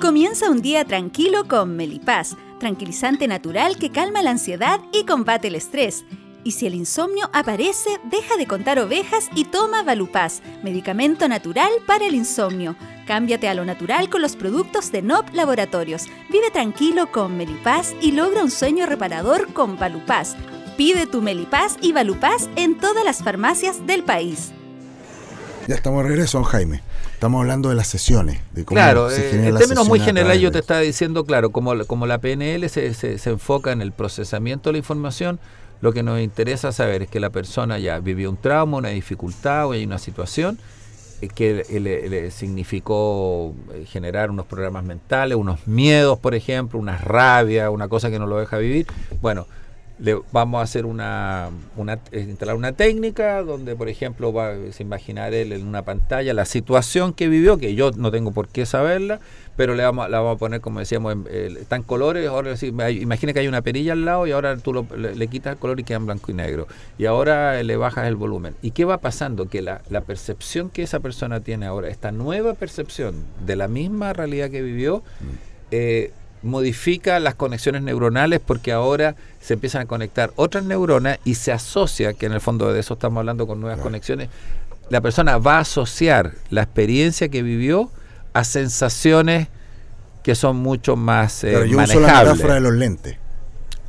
Comienza 0.00 0.50
un 0.50 0.60
día 0.60 0.84
tranquilo 0.84 1.48
con 1.48 1.74
Melipaz, 1.74 2.36
tranquilizante 2.60 3.26
natural 3.26 3.78
que 3.78 3.90
calma 3.90 4.20
la 4.20 4.32
ansiedad 4.32 4.78
y 4.92 5.06
combate 5.06 5.48
el 5.48 5.54
estrés. 5.54 6.04
Y 6.44 6.52
si 6.52 6.66
el 6.66 6.74
insomnio 6.74 7.30
aparece, 7.32 7.88
deja 8.04 8.36
de 8.36 8.46
contar 8.46 8.78
ovejas 8.78 9.30
y 9.34 9.44
toma 9.46 9.82
Valupaz, 9.82 10.42
medicamento 10.62 11.26
natural 11.28 11.70
para 11.86 12.04
el 12.04 12.14
insomnio. 12.14 12.76
Cámbiate 13.06 13.48
a 13.48 13.54
lo 13.54 13.64
natural 13.64 14.10
con 14.10 14.20
los 14.20 14.36
productos 14.36 14.92
de 14.92 15.00
NOP 15.00 15.32
Laboratorios. 15.32 16.08
Vive 16.30 16.50
tranquilo 16.50 17.10
con 17.10 17.38
Melipaz 17.38 17.94
y 18.02 18.12
logra 18.12 18.44
un 18.44 18.50
sueño 18.50 18.84
reparador 18.84 19.50
con 19.54 19.78
Valupaz. 19.78 20.36
Pide 20.76 21.06
tu 21.06 21.22
Melipaz 21.22 21.78
y 21.80 21.92
Valupaz 21.92 22.50
en 22.56 22.78
todas 22.78 23.02
las 23.02 23.22
farmacias 23.22 23.86
del 23.86 24.04
país. 24.04 24.52
Ya 25.66 25.74
estamos 25.74 26.02
de 26.04 26.10
regreso, 26.10 26.44
Jaime. 26.44 26.82
Estamos 27.16 27.40
hablando 27.40 27.70
de 27.70 27.74
las 27.74 27.86
sesiones. 27.86 28.42
De 28.52 28.66
cómo 28.66 28.76
claro, 28.76 29.08
se 29.08 29.26
eh, 29.26 29.30
genera 29.30 29.48
en 29.48 29.56
términos 29.56 29.88
muy 29.88 30.00
generales 30.00 30.38
yo 30.38 30.52
te 30.52 30.58
estaba 30.58 30.80
diciendo, 30.80 31.24
claro, 31.24 31.48
como, 31.48 31.86
como 31.86 32.06
la 32.06 32.18
PNL 32.18 32.68
se, 32.68 32.92
se, 32.92 33.16
se 33.16 33.30
enfoca 33.30 33.72
en 33.72 33.80
el 33.80 33.92
procesamiento 33.92 34.68
de 34.68 34.74
la 34.74 34.78
información, 34.80 35.40
lo 35.80 35.94
que 35.94 36.02
nos 36.02 36.20
interesa 36.20 36.72
saber 36.72 37.00
es 37.00 37.08
que 37.08 37.18
la 37.18 37.30
persona 37.30 37.78
ya 37.78 38.00
vivió 38.00 38.28
un 38.28 38.36
trauma, 38.36 38.76
una 38.76 38.90
dificultad 38.90 39.66
o 39.66 39.72
hay 39.72 39.86
una 39.86 39.96
situación 39.96 40.58
eh, 41.22 41.28
que 41.28 41.64
le, 41.80 42.06
le 42.10 42.30
significó 42.30 43.54
eh, 43.72 43.86
generar 43.86 44.30
unos 44.30 44.44
programas 44.44 44.84
mentales, 44.84 45.38
unos 45.38 45.66
miedos, 45.66 46.18
por 46.18 46.34
ejemplo, 46.34 46.78
una 46.78 46.98
rabia, 46.98 47.70
una 47.70 47.88
cosa 47.88 48.10
que 48.10 48.18
no 48.18 48.26
lo 48.26 48.36
deja 48.36 48.58
vivir. 48.58 48.86
Bueno, 49.22 49.46
le 49.98 50.20
vamos 50.30 50.60
a 50.60 50.62
hacer 50.62 50.84
una, 50.84 51.48
una 51.76 51.94
eh, 52.12 52.20
instalar 52.28 52.54
una 52.56 52.72
técnica 52.72 53.42
donde 53.42 53.74
por 53.76 53.88
ejemplo 53.88 54.30
va 54.32 54.50
a 54.50 54.56
imaginar 54.78 55.32
él 55.32 55.52
en 55.52 55.66
una 55.66 55.82
pantalla 55.86 56.34
la 56.34 56.44
situación 56.44 57.14
que 57.14 57.28
vivió 57.28 57.56
que 57.56 57.74
yo 57.74 57.90
no 57.92 58.10
tengo 58.10 58.30
por 58.32 58.48
qué 58.48 58.66
saberla 58.66 59.20
pero 59.56 59.74
le 59.74 59.84
vamos, 59.84 60.10
la 60.10 60.18
vamos 60.20 60.36
a 60.36 60.38
poner 60.38 60.60
como 60.60 60.80
decíamos 60.80 61.14
en, 61.14 61.24
eh, 61.30 61.54
está 61.60 61.76
en 61.76 61.82
colores 61.82 62.28
ahora 62.28 62.54
sí, 62.58 62.66
imagina 62.66 63.32
que 63.32 63.38
hay 63.38 63.48
una 63.48 63.62
perilla 63.62 63.94
al 63.94 64.04
lado 64.04 64.26
y 64.26 64.32
ahora 64.32 64.58
tú 64.58 64.74
lo- 64.74 64.86
le, 64.94 65.16
le 65.16 65.28
quitas 65.28 65.54
el 65.54 65.58
color 65.58 65.80
y 65.80 65.84
queda 65.84 65.96
en 65.96 66.04
blanco 66.04 66.30
y 66.30 66.34
negro. 66.34 66.66
Y 66.98 67.06
ahora 67.06 67.62
le 67.62 67.76
bajas 67.78 68.06
el 68.06 68.16
volumen. 68.16 68.54
Y 68.60 68.72
qué 68.72 68.84
va 68.84 68.98
pasando 68.98 69.48
que 69.48 69.62
la, 69.62 69.80
la 69.88 70.02
percepción 70.02 70.68
que 70.68 70.82
esa 70.82 71.00
persona 71.00 71.40
tiene 71.40 71.64
ahora 71.64 71.88
esta 71.88 72.12
nueva 72.12 72.52
percepción 72.52 73.14
de 73.46 73.56
la 73.56 73.66
misma 73.66 74.12
realidad 74.12 74.50
que 74.50 74.60
vivió 74.60 75.02
eh, 75.70 76.12
modifica 76.42 77.18
las 77.20 77.34
conexiones 77.34 77.82
neuronales 77.82 78.40
porque 78.44 78.72
ahora 78.72 79.16
se 79.40 79.54
empiezan 79.54 79.82
a 79.82 79.86
conectar 79.86 80.32
otras 80.36 80.64
neuronas 80.64 81.18
y 81.24 81.34
se 81.34 81.52
asocia, 81.52 82.12
que 82.12 82.26
en 82.26 82.32
el 82.32 82.40
fondo 82.40 82.72
de 82.72 82.80
eso 82.80 82.94
estamos 82.94 83.18
hablando 83.20 83.46
con 83.46 83.60
nuevas 83.60 83.76
Claro. 83.78 83.88
conexiones, 83.88 84.28
la 84.90 85.00
persona 85.00 85.38
va 85.38 85.56
a 85.56 85.60
asociar 85.60 86.32
la 86.50 86.62
experiencia 86.62 87.28
que 87.28 87.42
vivió 87.42 87.90
a 88.32 88.44
sensaciones 88.44 89.48
que 90.22 90.34
son 90.34 90.56
mucho 90.56 90.96
más 90.96 91.42
eh, 91.44 91.50
Claro, 91.50 91.64
yo 91.66 91.78
uso 91.78 92.00
la 92.00 92.00
manejables. 92.06 92.32
metáfora 92.34 92.54
de 92.54 92.60
los 92.60 92.72
lentes. 92.74 93.16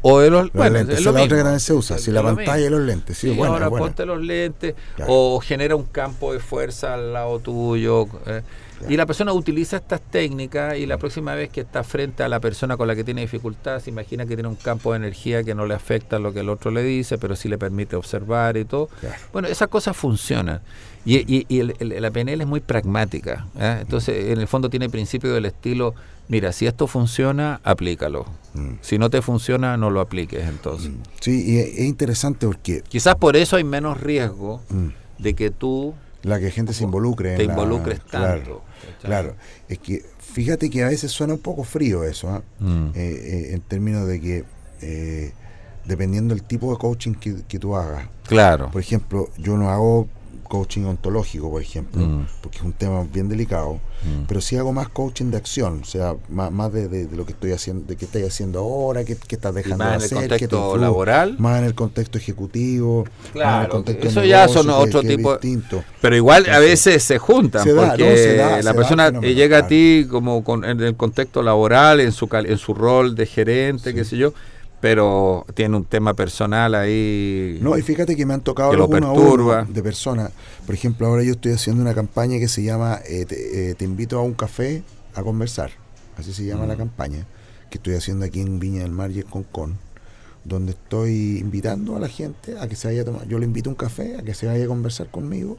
o 0.03 0.19
de 0.19 0.29
los, 0.29 0.43
Los 0.45 0.53
bueno, 0.53 0.77
lentes, 0.77 0.99
es 0.99 1.03
lo 1.05 1.09
es 1.11 1.15
la 1.15 1.21
otra 1.23 1.27
que 1.27 1.33
mismo. 1.35 1.43
también 1.45 1.59
se 1.59 1.73
usa. 1.73 1.95
Es 1.97 2.03
Si 2.03 2.11
la 2.11 2.23
pantalla 2.23 2.57
y 2.57 2.61
mismo. 2.61 2.77
los 2.77 2.85
lentes. 2.87 3.17
Sí, 3.17 3.29
Sí, 3.31 3.35
bueno, 3.35 3.53
ahora 3.53 3.67
bueno. 3.67 3.85
ponte 3.85 4.05
los 4.05 4.21
lentes 4.21 4.75
Claro. 4.95 5.11
o 5.13 5.39
genera 5.41 5.75
un 5.75 5.83
campo 5.85 6.33
de 6.33 6.39
fuerza 6.39 6.93
al 6.93 7.13
lado 7.13 7.39
tuyo. 7.39 8.07
eh. 8.27 8.41
Claro. 8.77 8.93
Y 8.93 8.97
la 8.97 9.05
persona 9.05 9.33
utiliza 9.33 9.77
estas 9.77 10.01
técnicas 10.01 10.77
y 10.77 10.85
la 10.85 10.97
próxima 10.97 11.33
vez 11.35 11.49
que 11.49 11.61
está 11.61 11.83
frente 11.83 12.23
a 12.23 12.29
la 12.29 12.39
persona 12.39 12.77
con 12.77 12.87
la 12.87 12.95
que 12.95 13.03
tiene 13.03 13.21
dificultad, 13.21 13.79
se 13.79 13.89
imagina 13.89 14.25
que 14.25 14.35
tiene 14.35 14.47
un 14.49 14.55
campo 14.55 14.91
de 14.91 14.97
energía 14.97 15.43
que 15.43 15.55
no 15.55 15.65
le 15.65 15.73
afecta 15.73 16.19
lo 16.19 16.31
que 16.33 16.41
el 16.41 16.49
otro 16.49 16.71
le 16.71 16.83
dice, 16.83 17.17
pero 17.17 17.35
sí 17.35 17.49
le 17.49 17.57
permite 17.57 17.95
observar 17.95 18.55
y 18.57 18.65
todo. 18.65 18.87
Claro. 18.99 19.15
Bueno, 19.33 19.47
esas 19.47 19.67
cosas 19.67 19.97
funcionan. 19.97 20.61
Y, 21.05 21.17
y- 21.33 21.45
y 21.47 21.59
el- 21.61 21.73
el- 21.79 22.01
la 22.01 22.11
PNL 22.11 22.41
es 22.41 22.47
muy 22.47 22.59
pragmática. 22.59 23.47
¿eh? 23.57 23.77
Entonces, 23.81 24.31
en 24.31 24.39
el 24.39 24.47
fondo 24.47 24.69
tiene 24.69 24.89
principio 24.89 25.33
del 25.33 25.45
estilo, 25.45 25.95
mira, 26.27 26.51
si 26.51 26.67
esto 26.67 26.85
funciona, 26.85 27.61
aplícalo. 27.63 28.25
Mm. 28.53 28.73
Si 28.81 28.97
no 28.97 29.09
te 29.09 29.21
funciona, 29.21 29.77
no 29.77 29.89
lo 29.89 30.01
apliques 30.01 30.45
entonces. 30.47 30.91
Sí, 31.21 31.43
y 31.53 31.59
es 31.59 31.67
es 31.79 31.85
interesante 31.85 32.45
porque 32.45 32.81
Quizás 32.87 33.15
por 33.15 33.37
eso 33.37 33.55
hay 33.55 33.63
menos 33.63 34.01
riesgo 34.01 34.61
mm, 34.69 34.87
de 35.23 35.33
que 35.33 35.49
tú 35.49 35.93
la 36.23 36.39
que 36.39 36.51
gente 36.51 36.73
se 36.73 36.83
involucre. 36.83 37.37
te 37.37 37.43
involucres 37.43 37.99
claro, 38.01 38.33
tanto. 38.41 38.57
¿cachai? 38.59 38.66
Claro, 39.01 39.35
es 39.67 39.79
que 39.79 40.03
fíjate 40.19 40.69
que 40.69 40.83
a 40.83 40.87
veces 40.87 41.11
suena 41.11 41.33
un 41.33 41.39
poco 41.39 41.63
frío 41.63 42.03
eso, 42.03 42.29
¿ah? 42.29 42.43
Mm. 42.59 42.87
Eh, 42.87 42.91
eh, 42.95 43.53
en 43.53 43.61
términos 43.61 44.07
de 44.07 44.21
que 44.21 44.43
eh, 44.81 45.31
dependiendo 45.85 46.35
del 46.35 46.43
tipo 46.43 46.71
de 46.71 46.77
coaching 46.77 47.13
que, 47.13 47.43
que 47.47 47.59
tú 47.59 47.75
hagas. 47.75 48.07
Claro. 48.27 48.69
Por 48.71 48.81
ejemplo, 48.81 49.29
yo 49.37 49.57
no 49.57 49.69
hago 49.69 50.07
coaching 50.47 50.85
ontológico, 50.85 51.49
por 51.51 51.61
ejemplo, 51.61 52.01
Mm. 52.05 52.25
porque 52.41 52.57
es 52.57 52.63
un 52.63 52.73
tema 52.73 53.05
bien 53.13 53.29
delicado, 53.29 53.75
Mm. 54.03 54.23
pero 54.27 54.41
sí 54.41 54.55
hago 54.57 54.71
más 54.73 54.89
coaching 54.89 55.25
de 55.31 55.37
acción, 55.37 55.81
o 55.81 55.85
sea, 55.85 56.15
más, 56.29 56.51
más 56.51 56.71
de, 56.71 56.87
de- 56.87 57.07
de 57.07 57.17
lo 57.17 57.25
que 57.25 57.33
estoy 57.33 57.51
haciendo, 57.51 57.85
de 57.85 57.95
qué 57.95 58.05
estás 58.05 58.21
haciendo 58.23 58.59
ahora, 58.59 59.03
qué, 59.03 59.15
qué 59.27 59.35
estás 59.35 59.51
Y 59.53 59.55
dejando 59.55 59.77
más 59.83 59.99
de 60.01 60.07
en 60.07 60.23
el 60.23 60.29
contexto 60.29 60.57
influye, 60.65 60.81
laboral. 60.81 61.35
más 61.39 61.59
en 61.59 61.65
el 61.65 61.75
contexto 61.75 62.17
ejecutivo, 62.17 63.03
más 63.03 63.07
en 63.07 63.27
el 63.27 63.31
Claro, 63.33 63.69
contexto 63.69 64.07
eso 64.07 64.23
ya 64.23 64.47
son 64.47 64.65
que- 64.67 64.71
otro 64.71 65.01
que 65.01 65.07
tipo- 65.17 65.33
distinto. 65.33 65.83
Pero 66.01 66.15
igual 66.15 66.49
a 66.49 66.59
veces 66.59 67.03
se 67.03 67.17
juntan 67.17 67.63
se 67.63 67.73
da, 67.73 67.89
porque 67.89 68.09
no, 68.09 68.15
se 68.15 68.35
da, 68.35 68.61
la 68.61 68.71
se 68.71 68.73
persona 68.77 69.09
llega 69.21 69.57
a 69.59 69.67
ti 69.67 70.05
como 70.09 70.43
con, 70.43 70.63
en 70.63 70.79
el 70.81 70.95
contexto 70.95 71.41
laboral, 71.43 71.99
en 71.99 72.11
su 72.11 72.27
en 72.31 72.57
su 72.57 72.73
rol 72.73 73.15
de 73.15 73.25
gerente, 73.25 73.93
qué 73.93 74.03
sé 74.05 74.17
yo, 74.17 74.33
pero 74.79 75.45
tiene 75.55 75.75
un 75.75 75.85
tema 75.85 76.13
personal 76.13 76.75
ahí. 76.75 77.57
No, 77.61 77.77
y 77.77 77.81
fíjate 77.81 78.15
que 78.15 78.25
me 78.25 78.33
han 78.33 78.41
tocado 78.41 78.71
Que 78.71 78.77
lo 78.77 78.89
perturba. 78.89 79.63
de 79.63 79.81
personas. 79.83 80.31
Por 80.65 80.75
ejemplo, 80.75 81.07
ahora 81.07 81.23
yo 81.23 81.31
estoy 81.31 81.53
haciendo 81.53 81.81
una 81.81 81.93
campaña 81.95 82.37
que 82.39 82.47
se 82.47 82.63
llama 82.63 82.99
eh, 83.07 83.25
te, 83.25 83.71
eh, 83.71 83.75
Te 83.75 83.85
invito 83.85 84.19
a 84.19 84.21
un 84.21 84.33
café 84.33 84.83
a 85.15 85.23
conversar. 85.23 85.71
Así 86.17 86.33
se 86.33 86.45
llama 86.45 86.65
la 86.65 86.75
Mm. 86.75 86.79
campaña 86.79 87.25
que 87.69 87.77
estoy 87.77 87.95
haciendo 87.95 88.25
aquí 88.25 88.39
en 88.41 88.59
Viña 88.59 88.81
del 88.83 88.91
Mar 88.91 89.11
y 89.11 89.19
en 89.19 89.25
Concón. 89.27 89.77
Donde 90.43 90.71
estoy 90.71 91.39
invitando 91.39 91.95
a 91.97 91.99
la 91.99 92.07
gente 92.07 92.57
a 92.59 92.67
que 92.67 92.75
se 92.75 92.87
vaya 92.87 93.01
a 93.01 93.05
tomar. 93.05 93.27
Yo 93.27 93.37
le 93.39 93.45
invito 93.45 93.69
a 93.69 93.73
un 93.73 93.75
café, 93.77 94.15
a 94.17 94.21
que 94.21 94.33
se 94.33 94.45
vaya 94.47 94.63
a 94.63 94.67
conversar 94.67 95.07
conmigo 95.09 95.57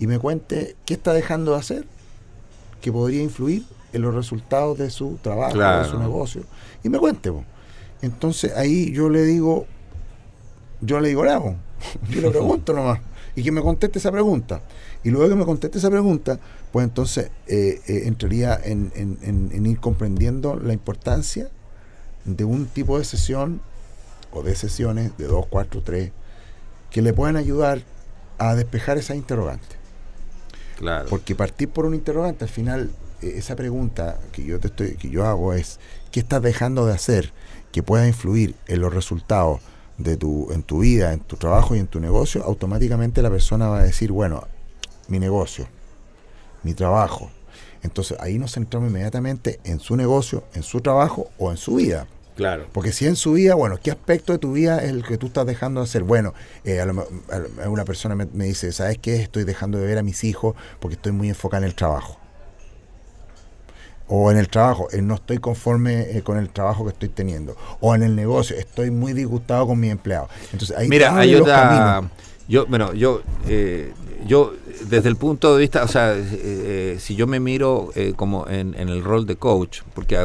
y 0.00 0.06
me 0.08 0.18
cuente 0.18 0.74
qué 0.86 0.94
está 0.94 1.12
dejando 1.12 1.52
de 1.52 1.58
hacer 1.58 1.86
que 2.80 2.90
podría 2.90 3.22
influir 3.22 3.64
en 3.92 4.02
los 4.02 4.12
resultados 4.14 4.76
de 4.76 4.90
su 4.90 5.18
trabajo, 5.22 5.56
de 5.56 5.84
su 5.88 5.98
negocio. 6.00 6.42
Y 6.82 6.88
me 6.88 6.98
cuente. 6.98 7.30
po. 7.30 7.44
Entonces 8.04 8.52
ahí 8.56 8.92
yo 8.92 9.08
le 9.08 9.22
digo, 9.24 9.66
yo 10.80 11.00
le 11.00 11.08
digo, 11.08 11.24
Lago, 11.24 11.56
yo 12.10 12.20
le 12.20 12.30
pregunto 12.30 12.72
nomás. 12.72 13.00
Y 13.36 13.42
que 13.42 13.50
me 13.50 13.62
conteste 13.62 13.98
esa 13.98 14.12
pregunta. 14.12 14.60
Y 15.02 15.10
luego 15.10 15.28
que 15.28 15.34
me 15.34 15.44
conteste 15.44 15.78
esa 15.78 15.90
pregunta, 15.90 16.38
pues 16.72 16.84
entonces 16.84 17.30
eh, 17.48 17.80
eh, 17.88 18.02
entraría 18.06 18.54
en, 18.62 18.92
en- 18.94 19.18
en- 19.22 19.50
en 19.52 19.66
ir 19.66 19.80
comprendiendo 19.80 20.56
la 20.56 20.72
importancia 20.72 21.48
de 22.24 22.44
un 22.44 22.66
tipo 22.66 22.96
de 22.98 23.04
sesión 23.04 23.60
o 24.32 24.42
de 24.42 24.54
sesiones 24.54 25.16
de 25.18 25.26
dos, 25.26 25.46
cuatro, 25.50 25.82
tres, 25.82 26.12
que 26.90 27.02
le 27.02 27.12
puedan 27.12 27.36
ayudar 27.36 27.82
a 28.38 28.54
despejar 28.54 28.98
esas 28.98 29.16
interrogantes. 29.16 29.76
Claro. 30.78 31.06
Porque 31.08 31.34
partir 31.34 31.68
por 31.68 31.86
un 31.86 31.94
interrogante, 31.94 32.44
al 32.44 32.50
final, 32.50 32.90
eh, 33.20 33.34
esa 33.36 33.56
pregunta 33.56 34.18
que 34.32 34.44
yo 34.44 34.58
te 34.60 34.68
estoy, 34.68 34.94
que 34.96 35.10
yo 35.10 35.26
hago 35.26 35.52
es, 35.54 35.78
¿qué 36.12 36.20
estás 36.20 36.40
dejando 36.42 36.86
de 36.86 36.94
hacer 36.94 37.32
que 37.74 37.82
pueda 37.82 38.06
influir 38.06 38.54
en 38.68 38.80
los 38.80 38.94
resultados 38.94 39.60
de 39.98 40.16
tu, 40.16 40.52
en 40.52 40.62
tu 40.62 40.78
vida, 40.78 41.12
en 41.12 41.18
tu 41.18 41.34
trabajo 41.36 41.74
y 41.74 41.80
en 41.80 41.88
tu 41.88 41.98
negocio? 41.98 42.44
Automáticamente 42.44 43.20
la 43.20 43.30
persona 43.30 43.66
va 43.66 43.80
a 43.80 43.82
decir, 43.82 44.12
bueno, 44.12 44.44
mi 45.08 45.18
negocio, 45.18 45.66
mi 46.62 46.72
trabajo. 46.72 47.32
Entonces 47.82 48.16
ahí 48.20 48.38
nos 48.38 48.52
centramos 48.54 48.90
inmediatamente 48.90 49.58
en 49.64 49.80
su 49.80 49.96
negocio, 49.96 50.44
en 50.54 50.62
su 50.62 50.80
trabajo 50.82 51.26
o 51.36 51.50
en 51.50 51.56
su 51.56 51.74
vida. 51.74 52.06
Claro. 52.36 52.66
Porque 52.72 52.92
si 52.92 53.06
en 53.06 53.16
su 53.16 53.32
vida, 53.32 53.56
bueno, 53.56 53.76
¿qué 53.82 53.90
aspecto 53.90 54.32
de 54.32 54.38
tu 54.38 54.52
vida 54.52 54.78
es 54.78 54.90
el 54.90 55.04
que 55.04 55.18
tú 55.18 55.26
estás 55.26 55.44
dejando 55.44 55.80
de 55.80 55.84
hacer? 55.84 56.04
Bueno, 56.04 56.32
eh, 56.64 56.80
a 56.80 56.86
lo 56.86 57.08
a 57.32 57.38
lo- 57.40 57.70
una 57.72 57.84
persona 57.84 58.14
me, 58.14 58.26
me 58.32 58.44
dice, 58.44 58.70
¿sabes 58.70 58.98
qué? 58.98 59.16
Estoy 59.16 59.42
dejando 59.42 59.78
de 59.78 59.86
ver 59.86 59.98
a 59.98 60.02
mis 60.04 60.22
hijos 60.22 60.54
porque 60.78 60.94
estoy 60.94 61.10
muy 61.10 61.28
enfocado 61.28 61.64
en 61.64 61.68
el 61.68 61.74
trabajo. 61.74 62.18
O 64.06 64.30
en 64.30 64.36
el 64.36 64.48
trabajo, 64.48 64.88
eh, 64.92 65.00
no 65.00 65.14
estoy 65.14 65.38
conforme 65.38 66.16
eh, 66.16 66.22
con 66.22 66.36
el 66.38 66.50
trabajo 66.50 66.84
que 66.84 66.90
estoy 66.90 67.08
teniendo. 67.08 67.56
O 67.80 67.94
en 67.94 68.02
el 68.02 68.14
negocio, 68.14 68.56
estoy 68.56 68.90
muy 68.90 69.14
disgustado 69.14 69.66
con 69.66 69.80
mi 69.80 69.88
empleado. 69.88 70.28
Entonces 70.52 70.76
ahí 70.76 70.88
Mira, 70.88 71.16
hay 71.16 71.34
otra. 71.34 72.02
Yo, 72.46 72.66
bueno, 72.66 72.92
yo, 72.92 73.22
eh, 73.48 73.94
yo 74.26 74.52
desde 74.88 75.08
el 75.08 75.16
punto 75.16 75.54
de 75.54 75.60
vista, 75.60 75.82
o 75.84 75.88
sea, 75.88 76.14
eh, 76.14 76.24
eh, 76.32 76.96
si 77.00 77.14
yo 77.14 77.26
me 77.26 77.40
miro 77.40 77.90
eh, 77.94 78.12
como 78.16 78.46
en, 78.48 78.74
en 78.78 78.88
el 78.88 79.02
rol 79.04 79.26
de 79.26 79.36
coach, 79.36 79.80
porque 79.94 80.16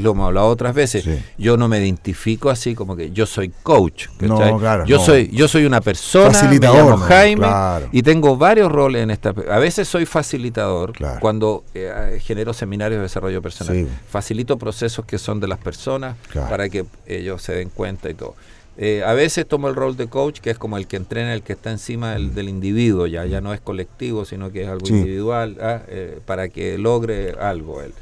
lo 0.00 0.10
hemos 0.12 0.26
hablado 0.26 0.46
otras 0.48 0.74
veces, 0.74 1.04
Sí. 1.04 1.18
yo 1.38 1.56
no 1.56 1.68
me 1.68 1.78
identifico 1.78 2.50
así 2.50 2.74
como 2.74 2.96
que 2.96 3.10
yo 3.10 3.26
soy 3.26 3.50
coach. 3.62 4.06
No, 4.20 4.58
claro, 4.58 4.84
yo 4.86 4.96
no. 4.98 5.04
soy, 5.04 5.28
yo 5.32 5.48
soy 5.48 5.64
una 5.64 5.80
persona, 5.80 6.30
Facilitador, 6.32 6.76
me 6.76 6.82
llamo 6.90 6.96
no, 6.98 7.04
Jaime 7.06 7.36
claro. 7.46 7.88
y 7.92 8.02
tengo 8.02 8.36
varios 8.36 8.70
roles 8.70 9.02
en 9.02 9.10
esta. 9.10 9.30
A 9.50 9.58
veces 9.58 9.88
soy 9.88 10.06
facilitador 10.06 10.92
Claro. 10.92 11.20
cuando 11.20 11.64
eh, 11.74 12.20
genero 12.22 12.52
seminarios 12.52 12.98
de 12.98 13.02
desarrollo 13.02 13.42
personal. 13.42 13.74
Sí. 13.74 13.86
Facilito 14.08 14.56
procesos 14.58 15.04
que 15.04 15.18
son 15.18 15.40
de 15.40 15.48
las 15.48 15.58
personas 15.58 16.16
para 16.48 16.68
que 16.68 16.84
ellos 17.06 17.42
se 17.42 17.54
den 17.54 17.70
cuenta 17.70 18.08
y 18.10 18.14
todo. 18.14 18.34
Eh, 18.78 19.02
a 19.06 19.14
veces 19.14 19.46
tomo 19.46 19.68
el 19.68 19.74
rol 19.74 19.96
de 19.96 20.06
coach, 20.06 20.40
que 20.40 20.50
es 20.50 20.58
como 20.58 20.76
el 20.76 20.86
que 20.86 20.96
entrena, 20.96 21.32
el 21.32 21.42
que 21.42 21.54
está 21.54 21.70
encima 21.70 22.12
del, 22.12 22.34
del 22.34 22.48
individuo, 22.50 23.06
ya, 23.06 23.24
ya 23.24 23.40
no 23.40 23.54
es 23.54 23.60
colectivo, 23.60 24.24
sino 24.26 24.52
que 24.52 24.64
es 24.64 24.68
algo 24.68 24.84
Sí. 24.86 24.92
individual, 24.94 25.56
ah, 25.62 25.80
eh, 25.88 26.18
para 26.26 26.48
que 26.50 26.76
logre 26.76 27.32
algo 27.40 27.80
él. 27.82 27.92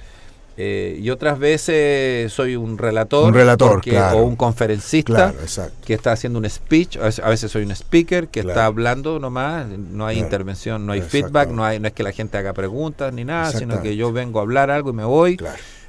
Eh, 0.57 1.01
y 1.03 1.11
otras 1.11 1.41
veces 1.41 2.33
soy 2.33 2.55
un 2.55 2.79
relator, 2.79 3.27
Un 3.27 3.35
relator, 3.35 3.71
porque- 3.73 3.91
claro. 3.91 4.19
o 4.19 4.23
un 4.23 4.37
conferencista 4.37 5.33
Claro, 5.33 5.71
que 5.85 5.95
está 5.95 6.13
haciendo 6.13 6.39
un 6.39 6.49
speech, 6.49 6.97
a 6.97 7.29
veces, 7.29 7.51
soy 7.51 7.65
un 7.65 7.73
speaker 7.73 8.29
que 8.29 8.41
Claro. 8.43 8.51
está 8.51 8.67
hablando 8.67 9.19
nomás, 9.19 9.67
no 9.67 10.07
hay 10.07 10.19
intervención, 10.21 10.87
no 10.87 10.93
hay 10.93 11.03
feedback, 11.03 11.51
no, 11.51 11.65
hay, 11.65 11.81
no 11.81 11.89
es 11.89 11.95
que 11.95 12.05
la 12.05 12.13
gente 12.13 12.37
haga 12.39 12.53
preguntas 12.53 13.13
ni 13.13 13.25
nada, 13.25 13.51
sino 13.53 13.83
que 13.83 13.97
yo 13.97 14.13
vengo 14.13 14.39
a 14.39 14.43
hablar 14.43 14.71
algo 14.71 14.91
y 14.91 14.93
me 14.93 15.05
voy. 15.05 15.37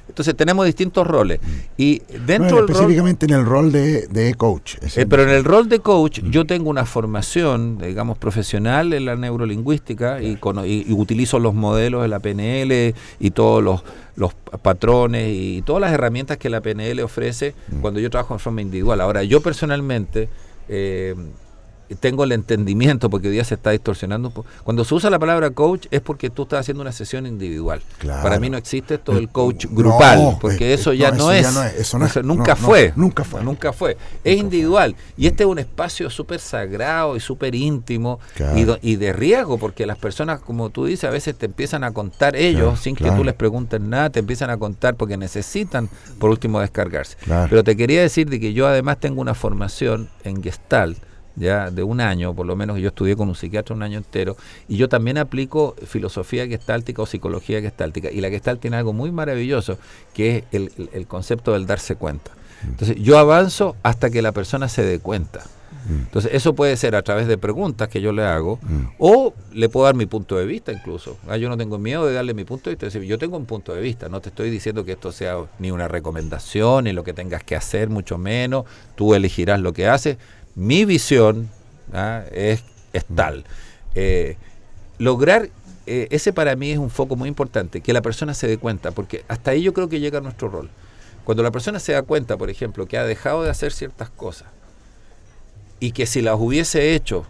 Entonces 0.08 0.34
tenemos 0.36 0.64
distintos 0.66 1.06
roles. 1.06 1.40
Y 1.76 2.00
dentro 2.26 2.60
rol... 2.60 2.70
específicamente 2.70 3.26
en 3.26 3.32
el 3.32 3.44
rol 3.44 3.70
de, 3.72 4.06
de 4.06 4.34
coach. 4.34 4.76
Eh, 4.96 5.04
pero 5.06 5.22
en 5.24 5.30
el 5.30 5.44
rol 5.44 5.68
de 5.68 5.80
coach, 5.80 6.20
yo 6.30 6.44
tengo 6.46 6.70
una 6.70 6.86
formación, 6.86 7.78
digamos, 7.78 8.16
profesional 8.16 8.92
en 8.92 9.04
la 9.04 9.16
neurolingüística 9.16 10.22
y, 10.22 10.38
y- 10.64 10.84
y 10.88 10.92
utilizo 10.92 11.38
los 11.38 11.54
modelos 11.54 12.02
de 12.02 12.08
la 12.08 12.20
PNL 12.20 12.94
y 13.20 13.30
todos 13.32 13.62
los, 13.62 13.82
los 14.16 14.32
patrones 14.62 15.28
y 15.34 15.62
todas 15.62 15.80
las 15.80 15.92
herramientas 15.92 16.36
que 16.38 16.48
la 16.50 16.60
PNL 16.60 17.00
ofrece 17.02 17.54
cuando 17.80 18.00
yo 18.00 18.08
trabajo 18.08 18.34
en 18.34 18.40
forma 18.40 18.62
individual. 18.62 19.00
Ahora, 19.00 19.22
yo 19.24 19.40
personalmente 19.40 20.28
eh, 20.68 21.14
tengo 21.94 22.24
el 22.24 22.32
entendimiento, 22.32 23.08
porque 23.08 23.28
hoy 23.28 23.34
día 23.34 23.44
se 23.44 23.54
está 23.54 23.70
distorsionando 23.70 24.28
un 24.28 24.34
poco. 24.34 24.48
Cuando 24.64 24.84
se 24.84 24.94
usa 24.94 25.08
la 25.10 25.18
palabra 25.18 25.50
coach 25.50 25.86
es 25.90 26.00
porque 26.00 26.30
tú 26.30 26.42
estás 26.42 26.60
haciendo 26.60 26.82
una 26.82 26.92
sesión 26.92 27.26
individual. 27.26 27.80
Claro. 27.98 28.22
Para 28.22 28.40
mí 28.40 28.50
no 28.50 28.56
existe 28.58 28.98
todo 28.98 29.18
el 29.18 29.28
coach 29.28 29.66
No, 29.66 29.76
grupal, 29.76 30.38
porque 30.40 30.70
eh, 30.70 30.74
eso 30.74 30.92
eh, 30.92 30.98
ya 30.98 31.10
no, 31.12 31.18
no, 31.18 31.32
eso 31.32 31.48
es. 31.48 31.54
ya 31.54 31.60
no 31.60 31.66
es, 31.66 31.74
eso 31.74 31.98
no 31.98 32.06
es, 32.06 32.16
nunca 32.24 32.56
fue. 32.56 32.92
nunca 32.96 33.24
fue. 33.24 33.42
Nunca 33.42 33.72
fue. 33.72 33.96
Es 34.24 34.36
individual. 34.36 34.96
Y 35.16 35.26
este 35.26 35.44
es 35.44 35.48
un 35.48 35.58
espacio 35.58 36.10
súper 36.10 36.40
sagrado 36.40 37.16
y 37.16 37.20
súper 37.20 37.54
íntimo 37.54 38.18
Claro. 38.34 38.78
y, 38.82 38.96
de 38.96 39.12
riesgo, 39.12 39.58
porque 39.58 39.86
las 39.86 39.98
personas, 39.98 40.40
como 40.40 40.70
tú 40.70 40.86
dices, 40.86 41.04
a 41.04 41.10
veces 41.10 41.36
te 41.36 41.46
empiezan 41.46 41.84
a 41.84 41.92
contar 41.92 42.36
ellos, 42.36 42.62
Claro, 42.62 42.76
sin 42.76 42.96
que 42.96 43.10
tú 43.10 43.24
les 43.24 43.34
preguntes 43.34 43.80
nada, 43.80 44.10
te 44.10 44.18
empiezan 44.20 44.50
a 44.50 44.56
contar 44.56 44.96
porque 44.96 45.16
necesitan, 45.16 45.88
por 46.18 46.30
último, 46.30 46.60
descargarse. 46.60 47.16
Pero 47.48 47.62
te 47.64 47.76
quería 47.76 48.00
decir 48.00 48.28
de 48.28 48.40
que 48.40 48.52
yo 48.52 48.66
además 48.66 48.98
tengo 48.98 49.20
una 49.20 49.34
formación 49.34 50.08
en 50.24 50.42
Gestalt, 50.42 50.98
ya 51.36 51.70
de 51.70 51.82
un 51.82 52.00
año, 52.00 52.34
por 52.34 52.46
lo 52.46 52.56
menos 52.56 52.78
yo 52.78 52.88
estudié 52.88 53.14
con 53.16 53.28
un 53.28 53.34
psiquiatra 53.34 53.76
un 53.76 53.82
año 53.82 53.98
entero, 53.98 54.36
y 54.68 54.76
yo 54.76 54.88
también 54.88 55.18
aplico 55.18 55.76
filosofía 55.86 56.46
gestáltica 56.46 57.02
o 57.02 57.06
psicología 57.06 57.60
gestáltica. 57.60 58.10
Y 58.10 58.20
la 58.20 58.30
gestalt 58.30 58.60
tiene 58.60 58.76
algo 58.78 58.92
muy 58.92 59.12
maravilloso, 59.12 59.78
que 60.14 60.38
es 60.38 60.44
el, 60.52 60.72
el- 60.78 60.90
el 60.92 61.06
concepto 61.06 61.52
del 61.52 61.66
darse 61.66 61.94
cuenta. 61.96 62.30
Entonces 62.64 62.96
yo 62.98 63.18
avanzo 63.18 63.76
hasta 63.82 64.08
que 64.10 64.22
la 64.22 64.32
persona 64.32 64.68
se 64.68 64.82
dé 64.82 64.98
cuenta. 64.98 65.44
Entonces 65.88 66.32
eso 66.34 66.52
puede 66.56 66.76
ser 66.76 66.96
a 66.96 67.02
través 67.02 67.28
de 67.28 67.38
preguntas 67.38 67.88
que 67.88 68.00
yo 68.00 68.10
le 68.10 68.24
hago 68.24 68.58
Mm. 68.60 68.86
o 68.98 69.32
le 69.52 69.68
puedo 69.68 69.86
dar 69.86 69.94
mi 69.94 70.06
punto 70.06 70.36
de 70.36 70.44
vista 70.44 70.72
incluso. 70.72 71.16
Ah, 71.28 71.36
yo 71.36 71.48
no 71.48 71.56
tengo 71.56 71.78
miedo 71.78 72.04
de 72.06 72.12
darle 72.14 72.34
mi 72.34 72.44
punto 72.44 72.70
de 72.70 72.74
vista. 72.74 72.86
Es 72.88 72.92
decir, 72.94 73.06
yo 73.08 73.18
tengo 73.18 73.36
un 73.36 73.46
punto 73.46 73.72
de 73.72 73.80
vista, 73.80 74.08
no 74.08 74.20
te 74.20 74.30
estoy 74.30 74.50
diciendo 74.50 74.84
que 74.84 74.92
esto 74.92 75.12
sea 75.12 75.36
ni 75.60 75.70
una 75.70 75.86
recomendación, 75.86 76.84
ni 76.84 76.92
lo 76.92 77.04
que 77.04 77.12
tengas 77.12 77.44
que 77.44 77.54
hacer, 77.54 77.88
mucho 77.88 78.18
menos. 78.18 78.64
Tú 78.96 79.14
elegirás 79.14 79.60
lo 79.60 79.72
que 79.72 79.86
haces. 79.86 80.16
Mi 80.56 80.84
visión 80.86 81.48
ah, 81.92 82.22
es, 82.32 82.64
es 82.92 83.04
tal. 83.14 83.44
Eh, 83.94 84.36
lograr, 84.98 85.50
eh, 85.86 86.08
ese 86.10 86.32
para 86.32 86.56
mí 86.56 86.72
es 86.72 86.78
un 86.78 86.90
foco 86.90 87.14
muy 87.14 87.28
importante, 87.28 87.82
que 87.82 87.92
la 87.92 88.00
persona 88.02 88.32
se 88.34 88.48
dé 88.48 88.56
cuenta, 88.58 88.90
porque 88.90 89.24
hasta 89.28 89.52
ahí 89.52 89.62
yo 89.62 89.72
creo 89.74 89.88
que 89.88 90.00
llega 90.00 90.20
nuestro 90.20 90.48
rol. 90.48 90.70
Cuando 91.24 91.42
la 91.42 91.50
persona 91.50 91.78
se 91.78 91.92
da 91.92 92.02
cuenta, 92.02 92.36
por 92.38 92.48
ejemplo, 92.50 92.86
que 92.86 92.96
ha 92.98 93.04
dejado 93.04 93.42
de 93.42 93.50
hacer 93.50 93.70
ciertas 93.72 94.08
cosas 94.10 94.48
y 95.78 95.92
que 95.92 96.06
si 96.06 96.22
las 96.22 96.36
hubiese 96.38 96.94
hecho, 96.94 97.26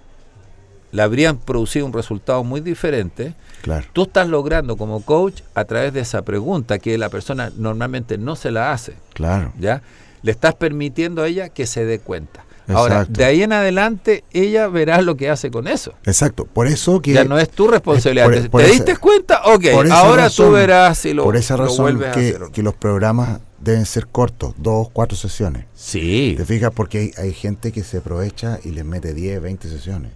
le 0.93 1.03
habrían 1.03 1.39
producido 1.39 1.85
un 1.85 1.93
resultado 1.93 2.45
muy 2.45 2.61
diferente, 2.61 3.35
Claro. 3.63 3.87
tú 3.93 4.05
estás 4.05 4.29
logrando 4.29 4.77
como 4.77 5.03
coach 5.03 5.43
a 5.55 5.65
través 5.65 5.93
de 5.93 6.01
esa 6.01 6.23
pregunta 6.23 6.79
que 6.79 6.97
la 6.97 7.09
persona 7.09 7.51
normalmente 7.57 8.19
no 8.19 8.37
se 8.37 8.53
la 8.53 8.71
hace, 8.73 8.95
Claro. 9.15 9.53
¿ya? 9.59 9.83
Le 10.23 10.31
estás 10.31 10.55
permitiendo 10.55 11.23
a 11.23 11.27
ella 11.27 11.49
que 11.49 11.67
se 11.67 11.85
dé 11.85 11.99
cuenta. 11.99 12.46
Ahora, 12.69 13.05
de 13.05 13.25
ahí 13.25 13.43
en 13.43 13.53
adelante, 13.53 14.25
ella 14.33 14.69
verá 14.69 15.01
lo 15.03 15.17
que 15.17 15.31
hace 15.31 15.51
con 15.51 15.69
eso. 15.69 15.95
Exacto. 16.05 16.47
Por 16.47 16.67
eso 16.67 17.01
que. 17.01 17.13
ya 17.13 17.25
no 17.25 17.39
es 17.39 17.49
tu 17.51 17.69
responsabilidad. 17.69 18.25
por- 18.27 18.35
¿Te, 18.35 18.51
por 18.51 18.61
te 18.61 18.67
esa- 18.69 18.75
diste 18.85 18.97
cuenta? 18.97 19.43
Ok, 19.45 19.65
ahora 19.93 20.25
razón- 20.25 20.47
tú 20.47 20.53
verás 20.53 20.99
si 20.99 21.13
lo, 21.13 21.25
por 21.25 21.37
esa 21.37 21.57
lo 21.57 21.65
razón 21.65 22.03
a 22.05 22.11
que, 22.13 22.37
que 22.53 22.63
los 22.63 22.75
programas 22.75 23.41
deben 23.61 23.87
ser 23.87 24.07
cortos, 24.07 24.55
dos, 24.59 24.89
cuatro 24.93 25.17
sesiones. 25.17 25.65
Sí. 25.75 26.35
¿Te 26.37 26.45
fijas? 26.45 26.71
Porque 26.75 26.99
hay, 26.99 27.11
hay 27.25 27.33
gente 27.33 27.73
que 27.73 27.83
se 27.83 27.99
aprovecha 27.99 28.59
y 28.65 28.71
les 28.71 28.85
mete 28.85 29.15
10, 29.15 29.41
20 29.41 29.69
sesiones. 29.69 30.13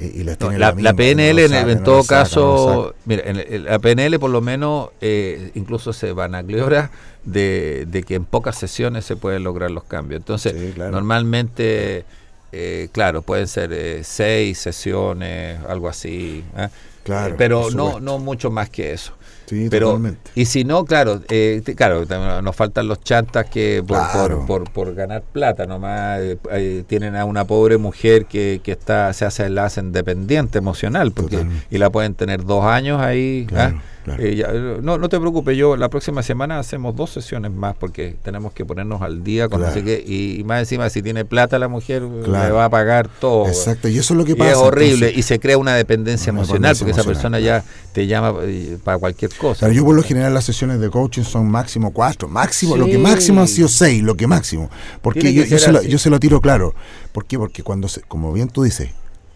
Y, 0.00 0.24
No, 0.24 0.50
la, 0.50 0.74
PNL, 0.74 1.34
no 1.34 1.40
en, 1.42 1.48
sacan, 1.48 1.70
en 1.70 1.78
no 1.78 1.84
todo 1.84 2.04
caso, 2.04 2.94
mira, 3.04 3.22
en 3.26 3.36
el- 3.36 3.64
la 3.64 3.78
PNL 3.78 4.18
por 4.18 4.30
lo 4.30 4.40
menos 4.40 4.90
eh, 5.00 5.50
incluso 5.54 5.92
se 5.92 6.12
vanaglora 6.12 6.90
de, 7.24 7.86
de 7.88 8.02
que 8.02 8.16
en 8.16 8.24
pocas 8.24 8.56
sesiones 8.58 9.04
se 9.04 9.16
pueden 9.16 9.44
lograr 9.44 9.70
los 9.70 9.84
cambios. 9.84 10.18
Entonces, 10.20 10.52
Sí, 10.52 10.72
claro. 10.74 10.90
normalmente, 10.90 12.04
eh, 12.52 12.88
claro, 12.92 13.22
pueden 13.22 13.46
ser 13.46 13.72
eh, 13.72 14.02
seis 14.04 14.58
sesiones, 14.58 15.60
algo 15.68 15.88
así. 15.88 16.44
¿eh? 16.56 16.68
Claro, 17.04 17.36
pero 17.38 17.70
no, 17.70 18.00
no 18.00 18.18
mucho 18.18 18.50
más 18.50 18.70
que 18.70 18.92
eso. 18.92 19.12
Sí, 19.46 19.68
Pero, 19.70 19.88
totalmente. 19.88 20.30
y 20.34 20.46
si 20.46 20.64
no, 20.64 20.84
claro, 20.84 21.20
eh, 21.28 21.62
claro, 21.76 22.04
nos 22.42 22.56
faltan 22.56 22.88
los 22.88 23.00
chantas 23.00 23.46
que 23.50 23.82
por, 23.86 23.98
Claro. 23.98 24.46
por, 24.46 24.64
por, 24.64 24.72
por 24.72 24.94
ganar 24.94 25.22
plata 25.22 25.66
nomás 25.66 26.20
eh, 26.20 26.38
eh, 26.50 26.84
tienen 26.86 27.14
a 27.16 27.24
una 27.24 27.44
pobre 27.46 27.76
mujer 27.78 28.26
que, 28.26 28.60
que 28.62 28.72
está 28.72 29.12
se 29.12 29.24
hace 29.24 29.48
la 29.50 29.66
hacen 29.66 29.92
dependiente 29.92 30.58
emocional 30.58 31.12
porque 31.12 31.36
Totalmente. 31.36 31.66
y 31.70 31.78
la 31.78 31.90
pueden 31.90 32.14
tener 32.14 32.44
dos 32.44 32.64
años 32.64 33.00
ahí. 33.00 33.44
Claro, 33.48 33.76
¿ah? 33.78 33.82
Claro. 34.04 34.22
Eh, 34.22 34.36
ya, 34.36 34.46
eh, 34.52 34.78
no, 34.82 34.98
no 34.98 35.08
te 35.08 35.18
preocupes, 35.18 35.56
yo 35.56 35.76
la 35.76 35.88
próxima 35.88 36.22
semana 36.22 36.58
hacemos 36.58 36.94
dos 36.94 37.10
sesiones 37.10 37.50
más 37.50 37.74
porque 37.74 38.16
tenemos 38.22 38.52
que 38.52 38.64
ponernos 38.64 39.02
al 39.02 39.24
día 39.24 39.48
con 39.48 39.60
no 39.60 39.66
sé 39.72 39.82
Claro. 39.82 39.86
qué, 39.86 40.04
y, 40.06 40.40
y 40.40 40.44
más 40.44 40.60
encima 40.60 40.88
si 40.90 41.02
tiene 41.02 41.24
plata 41.24 41.58
la 41.58 41.68
mujer 41.68 42.02
Claro. 42.24 42.46
le 42.48 42.52
va 42.52 42.66
a 42.66 42.70
pagar 42.70 43.08
todo. 43.20 43.46
Exacto. 43.48 43.88
Y 43.88 43.98
eso 43.98 44.14
es 44.14 44.18
lo 44.18 44.24
que 44.24 44.32
Y 44.32 44.34
pasa. 44.36 44.52
es 44.52 44.56
horrible 44.58 44.94
entonces- 45.08 45.18
y 45.18 45.22
se 45.22 45.40
crea 45.40 45.58
una 45.58 45.74
dependencia 45.74 46.30
Una 46.32 46.42
emocional 46.42 46.76
porque 46.78 46.92
esa 46.92 47.04
persona 47.04 47.40
ya 47.40 47.64
te 47.92 48.06
llama 48.06 48.34
eh, 48.42 48.78
para 48.84 48.98
cualquier 48.98 49.34
cosa. 49.34 49.60
Claro, 49.60 49.72
yo 49.74 49.84
por 49.84 49.94
lo 49.96 50.02
general 50.02 50.34
las 50.34 50.44
sesiones 50.44 50.78
de 50.80 50.90
coaching 50.90 51.22
son 51.22 51.48
máximo 51.50 51.92
cuatro, 51.92 52.28
máximo, 52.28 52.76
lo 52.76 52.86
que 52.86 52.98
máximo 52.98 53.40
han 53.40 53.48
sido 53.48 53.68
seis, 53.68 54.02
lo 54.02 54.16
que 54.16 54.26
máximo. 54.26 54.70
Porque 55.02 55.32
yo, 55.32 55.58
se 55.58 55.72
lo, 55.72 55.82
yo 55.82 55.98
se 55.98 56.10
lo 56.10 56.20
tiro 56.20 56.40
claro. 56.40 56.74
¿Por 57.12 57.24
qué? 57.26 57.38
Porque 57.38 57.62
cuando, 57.62 57.88
se, 57.88 58.00
como 58.02 58.32
bien 58.32 58.48
tú 58.48 58.64
dices, 58.64 58.90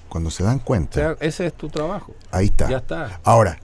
cuando 0.09 0.31
se 0.31 0.43
dan 0.43 0.57
O 0.59 0.65
cuenta, 0.65 0.95
sea, 0.95 1.17
ese 1.21 1.47
es 1.47 1.53
tu 1.55 1.69
trabajo. 1.69 2.13
ahí 2.31 2.47
está. 2.47 2.69
Ya 2.69 2.79
está. 2.79 3.21
Ahora, 3.25 3.59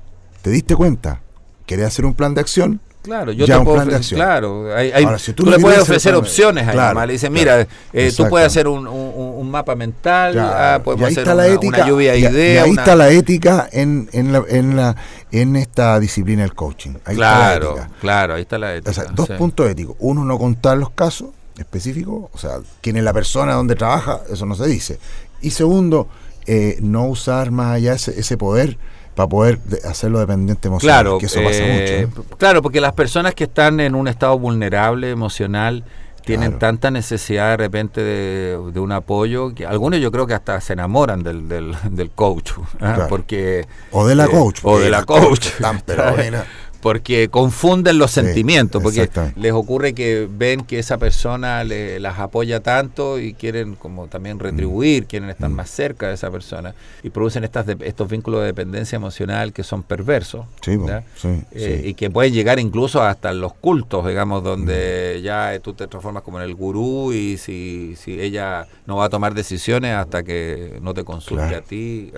¿te 0.45 0.51
diste 0.51 0.77
cuenta? 0.77 1.23
¿Querés 1.65 1.87
hacer 1.87 2.05
un 2.05 2.13
plan 2.13 2.35
de 2.35 2.43
acción? 2.43 2.79
Claro, 3.01 3.33
yo 3.33 3.47
Ya 3.47 3.55
te 3.55 3.59
un 3.61 3.65
puedo 3.65 3.77
plan 3.79 3.89
de 3.89 3.95
ofrecer, 3.97 4.19
acción. 4.19 4.21
claro, 4.21 4.77
hay, 4.77 4.93
hay- 4.93 5.05
Ahora, 5.05 5.19
si 5.19 5.33
tú 5.33 5.45
tú, 5.45 5.51
le 5.51 5.59
puedes 5.59 5.79
ofrecer 5.81 6.15
opciones 6.15 6.69
a 6.69 6.73
Claro, 6.73 6.99
ella, 6.99 7.07
le 7.07 7.13
dices, 7.15 7.31
claro, 7.31 7.41
mira, 7.59 7.69
eh, 7.95 8.13
tú 8.15 8.29
puedes 8.29 8.47
hacer 8.47 8.69
un, 8.69 8.87
un- 8.87 9.13
un 9.37 9.51
mapa 9.51 9.75
mental, 9.75 10.33
Claro, 10.35 10.55
ah, 10.55 10.83
podemos 10.85 11.09
hacer 11.11 11.27
una, 11.31 11.47
ética. 11.47 11.77
una 11.79 11.87
lluvia 11.89 12.13
de 12.13 12.19
y- 12.19 12.23
y 12.23 12.27
ideas. 12.27 12.65
ahí 12.65 12.71
una- 12.71 12.83
está 12.83 12.95
la 12.97 13.09
ética 13.11 13.69
en, 13.73 14.09
en, 14.13 14.33
la, 14.33 14.43
en, 14.49 14.77
la, 14.77 14.97
en 15.33 15.57
esta 15.57 15.99
disciplina 16.01 16.43
del 16.43 16.55
coaching. 16.55 16.93
Ahí 17.07 17.17
claro, 17.17 17.45
está 17.55 17.61
la 17.77 17.81
ética. 17.83 17.99
claro, 18.01 18.35
ahí 18.35 18.43
está 18.43 18.59
la 18.59 18.75
ética. 18.75 18.91
O 18.91 18.95
sea, 18.95 19.05
dos 19.15 19.27
sí. 19.29 19.33
puntos 19.39 19.69
éticos. 19.71 19.97
Uno, 19.99 20.25
no 20.25 20.39
contar 20.39 20.77
los 20.79 20.91
casos 20.91 21.29
específicos, 21.59 22.31
o 22.33 22.39
sea, 22.39 22.59
quién 22.83 22.97
es 22.97 23.05
la 23.05 23.13
persona 23.13 23.55
donde 23.55 23.75
trabaja, 23.77 24.21
eso 24.31 24.45
no 24.47 24.55
se 24.55 24.67
dice. 24.67 24.99
Y 25.43 25.51
segundo, 25.51 26.09
eh, 26.47 26.79
no 26.81 27.05
usar 27.07 27.51
más 27.51 27.73
allá 27.77 27.93
ese, 27.95 28.19
ese 28.19 28.37
poder 28.39 28.77
para 29.15 29.29
poder 29.29 29.59
de- 29.61 29.87
hacerlo 29.89 30.19
dependiente 30.21 30.69
emocional, 30.69 31.03
Claro, 31.05 31.19
que 31.19 31.27
eso 31.27 31.41
pasa 31.43 31.59
eh, 31.63 32.07
mucho. 32.07 32.23
¿no? 32.31 32.37
Claro, 32.37 32.63
porque 32.63 32.81
las 32.81 32.93
personas 32.93 33.35
que 33.35 33.45
están 33.45 33.81
en 33.81 33.95
un 33.95 34.09
estado 34.09 34.39
vulnerable, 34.39 35.11
emocional, 35.11 35.85
tienen 36.25 36.53
Claro. 36.53 36.59
tanta 36.59 36.91
necesidad 36.91 37.51
de 37.51 37.57
repente 37.59 38.01
de, 38.03 38.59
de 38.73 38.81
un 38.81 38.93
apoyo 38.93 39.55
que 39.55 39.67
algunos 39.67 40.01
yo 40.01 40.11
creo 40.11 40.27
que 40.27 40.33
hasta 40.33 40.59
se 40.63 40.73
enamoran 40.73 41.23
del, 41.23 41.49
del, 41.49 41.77
del 41.91 42.11
coach, 42.11 42.53
¿ah? 42.81 42.95
Claro. 42.95 43.07
porque 43.11 43.67
O 43.93 44.07
de 44.07 44.15
la 44.15 44.25
eh, 44.25 44.31
coach. 44.31 44.61
o 44.63 44.79
de 44.79 44.89
la 44.89 45.05
coach, 45.05 45.47
están, 45.49 45.83
pero. 45.85 46.05
porque 46.85 47.31
confunden 47.31 47.97
los 47.97 48.11
Sí, 48.11 48.21
sentimientos, 48.21 48.83
porque 48.83 49.09
les 49.37 49.53
ocurre 49.53 49.95
que 49.95 50.29
ven 50.31 50.61
que 50.65 50.79
esa 50.79 50.99
persona 50.99 51.65
le- 51.65 51.99
las 51.99 52.19
apoya 52.19 52.61
tanto 52.61 53.19
y 53.19 53.33
quieren 53.33 53.75
como 53.75 54.07
también 54.09 54.39
retribuir, 54.39 55.07
quieren 55.07 55.31
estar 55.31 55.49
Mm. 55.49 55.55
más 55.55 55.71
cerca 55.71 56.09
de 56.09 56.15
esa 56.15 56.31
persona 56.31 56.75
y 57.03 57.09
producen 57.09 57.43
estas 57.43 57.65
de- 57.65 57.79
estos 57.89 58.07
vínculos 58.11 58.41
de 58.41 58.49
dependencia 58.49 58.97
emocional 58.97 59.55
que 59.55 59.63
son 59.63 59.83
perversos. 59.83 60.45
Sí, 60.61 60.73
Eh, 60.73 61.81
sí. 61.83 61.89
y 61.89 61.95
que 61.95 62.11
pueden 62.11 62.35
llegar 62.35 62.61
incluso 62.61 63.01
hasta 63.03 63.33
los 63.33 63.55
cultos, 63.55 64.07
digamos, 64.07 64.45
donde 64.45 65.21
ya 65.25 65.55
eh, 65.55 65.61
tú 65.61 65.73
te 65.73 65.87
transformas 65.87 66.23
como 66.23 66.39
en 66.39 66.45
el 66.45 66.55
gurú 66.55 67.15
y 67.15 67.39
si, 67.39 67.95
si 67.97 68.21
ella 68.21 68.67
no 68.85 68.97
va 68.97 69.07
a 69.07 69.09
tomar 69.09 69.33
decisiones 69.33 69.95
hasta 69.97 70.23
que 70.23 70.79
no 70.83 70.93
te 70.93 71.03
consulte 71.03 71.45
Claro. 71.49 71.57
a 71.57 71.61
ti. 71.63 72.13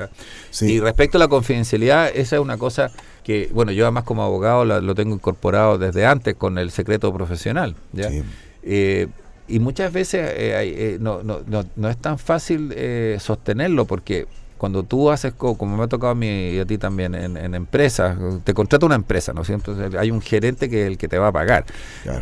Y 0.63 0.81
respecto 0.81 1.19
a 1.19 1.21
la 1.21 1.29
confidencialidad, 1.29 2.09
esa 2.13 2.35
es 2.35 2.43
una 2.43 2.59
cosa 2.59 2.91
que, 3.27 3.51
bueno, 3.53 3.73
yo 3.73 3.85
además 3.85 4.05
como 4.05 4.23
abogado 4.23 4.65
la- 4.65 4.81
lo 4.81 4.95
tengo 4.95 5.13
incorporado 5.13 5.79
desde 5.79 6.07
antes 6.07 6.37
con 6.37 6.59
el 6.59 6.71
secreto 6.71 7.13
profesional. 7.13 7.75
¿ya? 7.93 8.09
Sí. 8.09 8.23
Eh, 8.63 9.09
y 9.49 9.59
muchas 9.59 9.93
veces 9.93 10.31
eh, 10.33 10.55
eh, 10.63 10.99
no, 11.01 11.25
no, 11.25 11.41
no, 11.45 11.65
no 11.75 11.89
es 11.89 11.97
tan 11.97 12.21
fácil 12.21 12.73
eh, 12.77 13.17
sostenerlo 13.19 13.85
porque 13.85 14.29
cuando 14.59 14.85
tú 14.85 15.11
haces, 15.11 15.33
como 15.35 15.77
me 15.77 15.83
ha 15.83 15.89
tocado 15.89 16.13
a 16.13 16.15
mí 16.15 16.51
y 16.51 16.61
a 16.61 16.65
ti 16.65 16.79
también, 16.79 17.17
en, 17.17 17.55
empresas, 17.57 18.17
te 18.45 18.55
contrata 18.55 18.87
una 18.87 18.95
empresa, 18.95 19.33
¿no 19.33 19.41
es 19.43 19.49
cierto? 19.49 19.77
hay 19.99 20.13
un 20.13 20.23
gerente 20.23 20.71
que 20.71 20.83
es 20.83 20.87
el 20.87 20.97
que 20.97 21.09
te 21.09 21.19
va 21.19 21.29
a 21.29 21.33
pagar, 21.33 21.65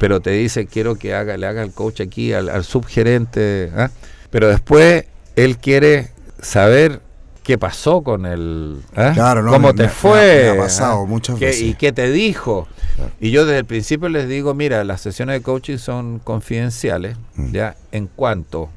pero 0.00 0.20
te 0.20 0.30
dice, 0.30 0.66
quiero 0.66 0.94
que 0.96 1.14
haga, 1.14 1.36
le 1.36 1.46
haga 1.46 1.62
el 1.62 1.72
coach 1.72 2.00
aquí 2.00 2.32
al, 2.32 2.64
subgerente, 2.64 3.70
¿ah? 3.76 3.90
pero 4.30 4.48
después 4.48 5.04
él 5.36 5.58
quiere 5.58 6.08
saber 6.40 7.02
qué 7.44 7.58
pasó 7.58 8.02
con 8.02 8.26
el... 8.26 8.82
¿ah? 8.96 9.12
Claro, 9.14 9.46
cómo 9.46 9.74
te 9.74 9.88
fue. 9.88 10.50
ha 10.50 10.56
pasado 10.56 11.06
muchas 11.06 11.38
veces. 11.38 11.62
Y 11.62 11.74
qué 11.74 11.92
te 11.92 12.10
dijo. 12.10 12.66
Y 13.20 13.30
yo 13.30 13.44
desde 13.44 13.58
el 13.60 13.64
principio 13.66 14.08
les 14.08 14.28
digo, 14.28 14.54
mira, 14.54 14.82
las 14.82 15.02
sesiones 15.02 15.34
de 15.34 15.42
coaching 15.42 15.76
son 15.76 16.18
confidenciales, 16.18 17.16
mm. 17.36 17.52
¿ya? 17.52 17.76
En 17.92 18.08
cuanto 18.08 18.70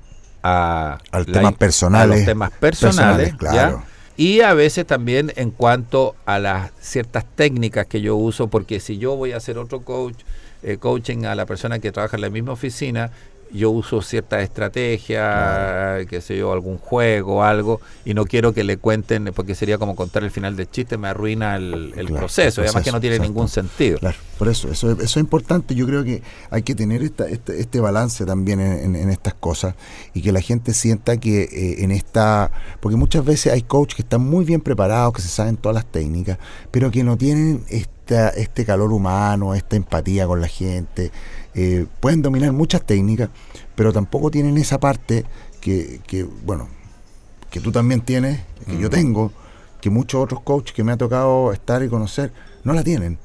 a, 0.43 0.99
Al 1.11 1.25
temas 1.25 1.53
personales, 1.53 2.17
los 2.17 2.25
temas 2.25 2.51
personales, 2.51 3.33
claro. 3.35 3.83
Y 4.17 4.41
a 4.41 4.53
veces 4.53 4.85
también 4.85 5.31
en 5.35 5.51
cuanto 5.51 6.15
a 6.25 6.39
las 6.39 6.71
ciertas 6.81 7.23
técnicas 7.35 7.85
que 7.85 8.01
yo 8.01 8.15
uso, 8.15 8.47
porque 8.47 8.79
si 8.79 8.97
yo 8.97 9.15
voy 9.15 9.31
a 9.31 9.37
hacer 9.37 9.57
otro 9.59 9.81
coach, 9.81 10.15
eh, 10.63 10.77
coaching 10.77 11.25
a 11.25 11.35
la 11.35 11.45
persona 11.45 11.77
que 11.77 11.91
trabaja 11.91 12.17
en 12.17 12.21
la 12.21 12.29
misma 12.31 12.53
oficina, 12.53 13.11
yo 13.51 13.71
uso 13.71 14.01
cierta 14.01 14.41
estrategia, 14.41 15.97
que 15.99 16.07
qué 16.07 16.21
sé 16.21 16.37
yo, 16.37 16.51
algún 16.51 16.77
juego, 16.77 17.43
algo, 17.43 17.81
y 18.05 18.13
no 18.13 18.25
quiero 18.25 18.53
que 18.53 18.63
le 18.63 18.77
cuenten, 18.77 19.31
porque 19.35 19.55
sería 19.55 19.77
como 19.77 19.95
contar 19.95 20.23
el 20.23 20.31
final 20.31 20.55
del 20.55 20.69
chiste, 20.69 20.97
me 20.97 21.07
arruina 21.07 21.55
el, 21.55 22.11
proceso, 22.15 22.61
y 22.61 22.65
además 22.65 22.83
que 22.83 22.91
no 22.91 22.99
tiene 22.99 23.19
ningún 23.19 23.47
sentido. 23.47 23.99
Claro, 23.99 24.17
por 24.37 24.47
eso, 24.47 24.69
eso, 24.69 24.91
eso 24.91 25.03
es 25.03 25.17
importante, 25.17 25.75
yo 25.75 25.85
creo 25.85 26.03
que 26.03 26.21
hay 26.49 26.63
que 26.63 26.75
tener 26.75 27.03
esta, 27.03 27.27
este, 27.27 27.59
este 27.59 27.79
balance 27.79 28.25
también 28.25 28.59
en, 28.59 29.09
estas 29.09 29.33
cosas, 29.33 29.75
y 30.13 30.21
que 30.21 30.31
la 30.31 30.41
gente 30.41 30.73
sienta 30.73 31.17
que 31.17 31.43
eh, 31.43 31.83
en 31.83 31.91
esta, 31.91 32.51
porque 32.79 32.97
muchas 32.97 33.23
veces 33.23 33.53
hay 33.53 33.61
coaches 33.61 33.95
que 33.95 34.01
están 34.01 34.21
muy 34.21 34.45
bien 34.45 34.61
preparados, 34.61 35.13
que 35.13 35.21
se 35.21 35.29
saben 35.29 35.57
todas 35.57 35.75
las 35.75 35.85
técnicas, 35.85 36.37
pero 36.71 36.91
que 36.91 37.03
no 37.03 37.17
tienen 37.17 37.63
esta, 37.69 38.29
este 38.29 38.65
calor 38.65 38.91
humano, 38.91 39.53
esta 39.53 39.75
empatía 39.75 40.27
con 40.27 40.41
la 40.41 40.47
gente, 40.47 41.11
eh, 41.59 41.87
pueden 41.99 42.21
dominar 42.21 42.51
muchas 42.53 42.83
técnicas, 42.83 43.29
pero 43.73 43.91
tampoco 43.91 44.29
tienen 44.29 44.59
esa 44.59 44.79
parte 44.79 45.25
que, 45.59 45.99
bueno, 46.45 46.69
que 47.49 47.59
tú 47.59 47.71
también 47.71 48.01
tienes, 48.01 48.41
que 48.67 48.77
yo 48.77 48.89
mm. 48.89 48.91
tengo, 48.91 49.31
que 49.81 49.89
muchos 49.89 50.23
otros 50.23 50.41
coaches 50.41 50.71
que 50.75 50.83
me 50.83 50.91
ha 50.91 50.97
tocado 50.97 51.51
estar 51.51 51.81
y 51.81 51.89
conocer 51.89 52.31
no 52.63 52.73
la 52.73 52.83
tienen. 52.83 53.17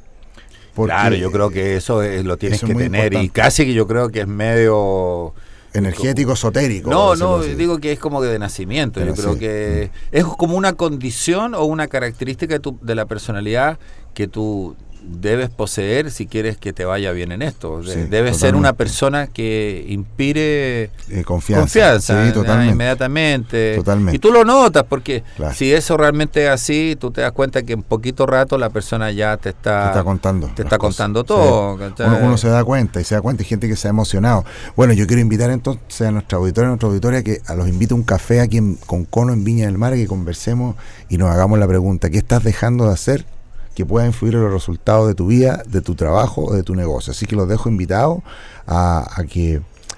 claro, 0.75 1.14
yo 1.14 1.31
creo 1.31 1.51
que 1.51 1.77
eso 1.77 2.03
lo 2.03 2.38
tienes 2.38 2.62
que 2.62 2.75
tener 2.75 3.12
y 3.12 3.29
casi 3.29 3.66
que 3.66 3.75
yo 3.75 3.87
creo 3.87 4.09
que 4.09 4.23
es 4.23 4.27
medio 4.27 5.35
energético 5.75 6.33
esotérico. 6.33 6.88
No, 6.88 7.14
no, 7.14 7.42
digo 7.42 7.81
que 7.81 7.92
es 7.92 7.99
como 7.99 8.23
que 8.23 8.29
de 8.29 8.38
nacimiento. 8.38 9.05
yo 9.05 9.12
creo 9.12 9.38
que 9.38 9.90
mm. 9.92 10.16
es 10.16 10.25
como 10.25 10.57
una 10.57 10.73
condición 10.73 11.55
o 11.55 11.64
una 11.64 11.87
característica 11.87 12.59
de, 12.59 12.73
de 12.81 12.95
la 12.95 13.05
personalidad 13.05 13.79
que 14.14 14.27
tú 14.27 14.75
debes 15.05 15.51
poseer 15.51 16.11
si 16.11 16.27
quieres 16.27 16.57
que 16.57 16.73
te 16.73 16.85
vaya 16.85 17.12
bien 17.12 17.33
en 17.33 17.43
esto. 17.43 17.83
debes 17.83 18.37
ser 18.37 18.55
una 18.55 18.73
persona 18.73 19.27
que 19.27 19.85
inspire 19.88 20.91
eh, 21.09 21.25
confianza, 21.25 22.27
inmediatamente. 22.65 23.81
Y 24.12 24.19
tú 24.19 24.33
lo 24.33 24.45
notas, 24.45 24.85
porque 24.88 25.23
si 25.55 25.73
eso 25.73 25.97
realmente 25.97 26.45
es 26.45 26.51
así, 26.51 26.97
tú 26.99 27.11
te 27.11 27.21
das 27.21 27.33
cuenta 27.33 27.62
que 27.62 27.73
en 27.73 27.83
poquito 27.83 28.27
rato 28.27 28.59
la 28.59 28.71
persona 28.71 29.11
ya 29.11 29.37
te 29.37 29.51
está, 29.51 29.88
está 29.88 30.05
contando. 30.05 30.51
Te 30.55 30.62
está 30.62 30.79
contando 30.79 31.25
todo. 31.25 31.79
Uno, 32.23 32.37
se 32.37 32.49
da 32.49 32.65
cuenta 32.65 33.01
y 33.01 33.05
se 33.05 33.15
da 33.15 33.21
cuenta, 33.21 33.43
hay 33.43 33.49
gente 33.49 33.69
que 33.69 33.77
se 33.77 33.88
ha 33.88 33.91
emocionado. 33.91 34.45
Bueno, 34.77 34.93
yo 34.93 35.07
quiero 35.07 35.21
invitar 35.21 35.51
entonces 35.51 36.07
a 36.07 36.11
nuestra 36.11 36.38
auditoria, 36.38 36.67
a 36.67 36.71
nuestra 36.71 36.88
auditoria, 36.88 37.23
que 37.23 37.41
a 37.47 37.55
los 37.55 37.69
invito 37.69 37.95
a 37.95 37.99
un 37.99 38.05
café 38.05 38.41
aquí 38.41 38.59
en, 38.59 38.77
con 38.77 39.05
Cono 39.05 39.33
en 39.33 39.45
Viña 39.45 39.67
del 39.67 39.79
Mar, 39.79 39.95
que 39.95 40.07
conversemos 40.07 40.77
y 41.09 41.19
nos 41.19 41.31
hagamos 41.31 41.59
la 41.59 41.67
pregunta, 41.67 42.11
¿qué 42.11 42.19
estás 42.19 42.43
dejando 42.43 42.87
de 42.87 42.93
hacer 42.93 43.27
que 43.74 43.87
pueda 43.87 44.06
influir 44.06 44.35
en 44.35 44.42
los 44.42 44.52
resultados 44.52 45.08
de 45.08 45.14
tu 45.14 45.26
vida, 45.26 45.62
de 45.66 45.80
tu 45.80 45.94
trabajo 45.94 46.44
o 46.46 46.54
de 46.54 46.62
tu 46.62 46.74
negocio. 46.74 47.12
Así 47.12 47.26
que 47.26 47.37
los 47.37 47.48
dejo 47.48 47.68
invitados 47.68 48.22
a, 48.66 49.22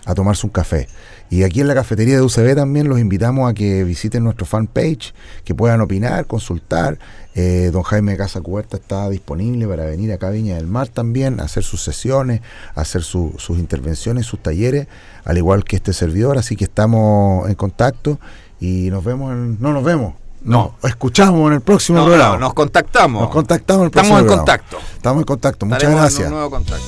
a 0.06 0.14
tomarse 0.14 0.46
un 0.46 0.52
café. 0.52 0.88
Y 1.30 1.42
aquí 1.42 1.60
en 1.60 1.66
la 1.66 1.74
cafetería 1.74 2.14
de 2.16 2.22
UCB 2.22 2.54
también 2.54 2.88
los 2.88 3.00
invitamos 3.00 3.50
a 3.50 3.54
que 3.54 3.82
visiten 3.82 4.22
nuestro 4.22 4.46
fanpage, 4.46 5.14
que 5.44 5.54
puedan 5.54 5.80
opinar, 5.80 6.26
consultar. 6.26 6.98
Eh, 7.34 7.70
don 7.72 7.82
Jaime 7.82 8.16
Casa 8.16 8.40
Cuberta 8.40 8.76
está 8.76 9.08
disponible 9.10 9.66
para 9.66 9.84
venir 9.84 10.12
acá 10.12 10.28
a 10.28 10.30
Viña 10.30 10.54
del 10.54 10.68
Mar 10.68 10.87
también, 10.87 11.40
a 11.40 11.44
hacer 11.44 11.64
sus 11.64 11.82
sesiones, 11.82 12.42
hacer 12.76 13.02
sus 13.02 13.48
intervenciones, 13.50 14.26
sus 14.26 14.40
talleres, 14.40 14.87
al 15.24 15.37
igual 15.37 15.64
que 15.64 15.74
este 15.74 15.92
servidor. 15.92 16.38
Así 16.38 16.54
que 16.54 16.64
estamos 16.64 17.48
en 17.48 17.56
contacto 17.56 18.20
y 18.60 18.90
nos 18.90 19.02
vemos, 19.02 19.32
en, 19.32 19.60
no 19.60 19.72
nos 19.72 19.82
vemos, 19.82 20.14
no, 20.44 20.74
escuchamos 20.83 21.48
en 21.48 21.54
el 21.54 21.61
próximo 21.62 22.04
programa. 22.04 22.37
nos 22.37 22.54
contactamos. 22.54 23.22
Nos 23.22 23.30
contactamos 23.30 23.80
en 23.80 23.85
el 23.87 23.90
próximo 23.90 24.18
Estamos 24.18 24.33
en 24.33 24.38
contacto. 24.38 24.78
Estamos 24.94 25.20
en 25.20 25.24
contacto. 25.24 25.66
Muchas 25.66 25.90
gracias. 25.90 26.28
un 26.28 26.35
nuevo 26.35 26.50
contacto. 26.50 26.85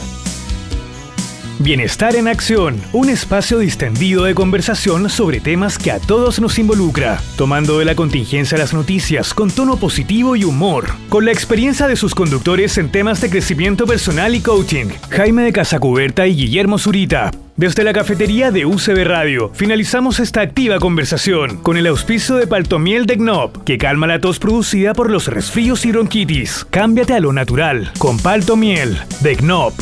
Bienestar 1.58 2.16
en 2.16 2.28
Acción, 2.28 2.78
un 2.92 3.08
espacio 3.08 3.58
distendido 3.58 4.24
de 4.24 4.34
conversación 4.34 5.08
sobre 5.08 5.40
temas 5.40 5.78
que 5.78 5.90
a 5.90 5.98
todos 5.98 6.38
nos 6.38 6.58
involucra, 6.58 7.18
tomando 7.36 7.78
de 7.78 7.86
la 7.86 7.94
contingencia 7.94 8.58
las 8.58 8.74
noticias 8.74 9.32
con 9.32 9.50
tono 9.50 9.78
positivo 9.78 10.36
y 10.36 10.44
humor, 10.44 10.84
con 11.08 11.24
la 11.24 11.32
experiencia 11.32 11.88
de 11.88 11.96
sus 11.96 12.14
conductores 12.14 12.76
en 12.76 12.90
temas 12.92 13.22
de 13.22 13.30
crecimiento 13.30 13.86
personal 13.86 14.34
y 14.34 14.40
coaching, 14.40 14.88
Jaime 15.08 15.44
de 15.44 15.52
Casacuberta 15.54 16.26
y 16.26 16.36
Guillermo 16.36 16.76
Zurita. 16.76 17.30
Desde 17.56 17.84
la 17.84 17.94
cafetería 17.94 18.50
de 18.50 18.66
UCB 18.66 19.04
Radio, 19.04 19.50
finalizamos 19.54 20.20
esta 20.20 20.42
activa 20.42 20.78
conversación 20.78 21.56
con 21.62 21.78
el 21.78 21.86
auspicio 21.86 22.36
de 22.36 22.46
Paltomiel 22.46 23.06
de 23.06 23.16
Gnob, 23.16 23.64
que 23.64 23.78
calma 23.78 24.06
la 24.06 24.20
tos 24.20 24.38
producida 24.38 24.92
por 24.92 25.10
los 25.10 25.26
resfríos 25.28 25.86
y 25.86 25.92
bronquitis. 25.92 26.66
Cámbiate 26.68 27.14
a 27.14 27.20
lo 27.20 27.32
natural 27.32 27.92
con 27.98 28.18
Paltomiel 28.18 28.98
de 29.20 29.36
Gnob. 29.36 29.72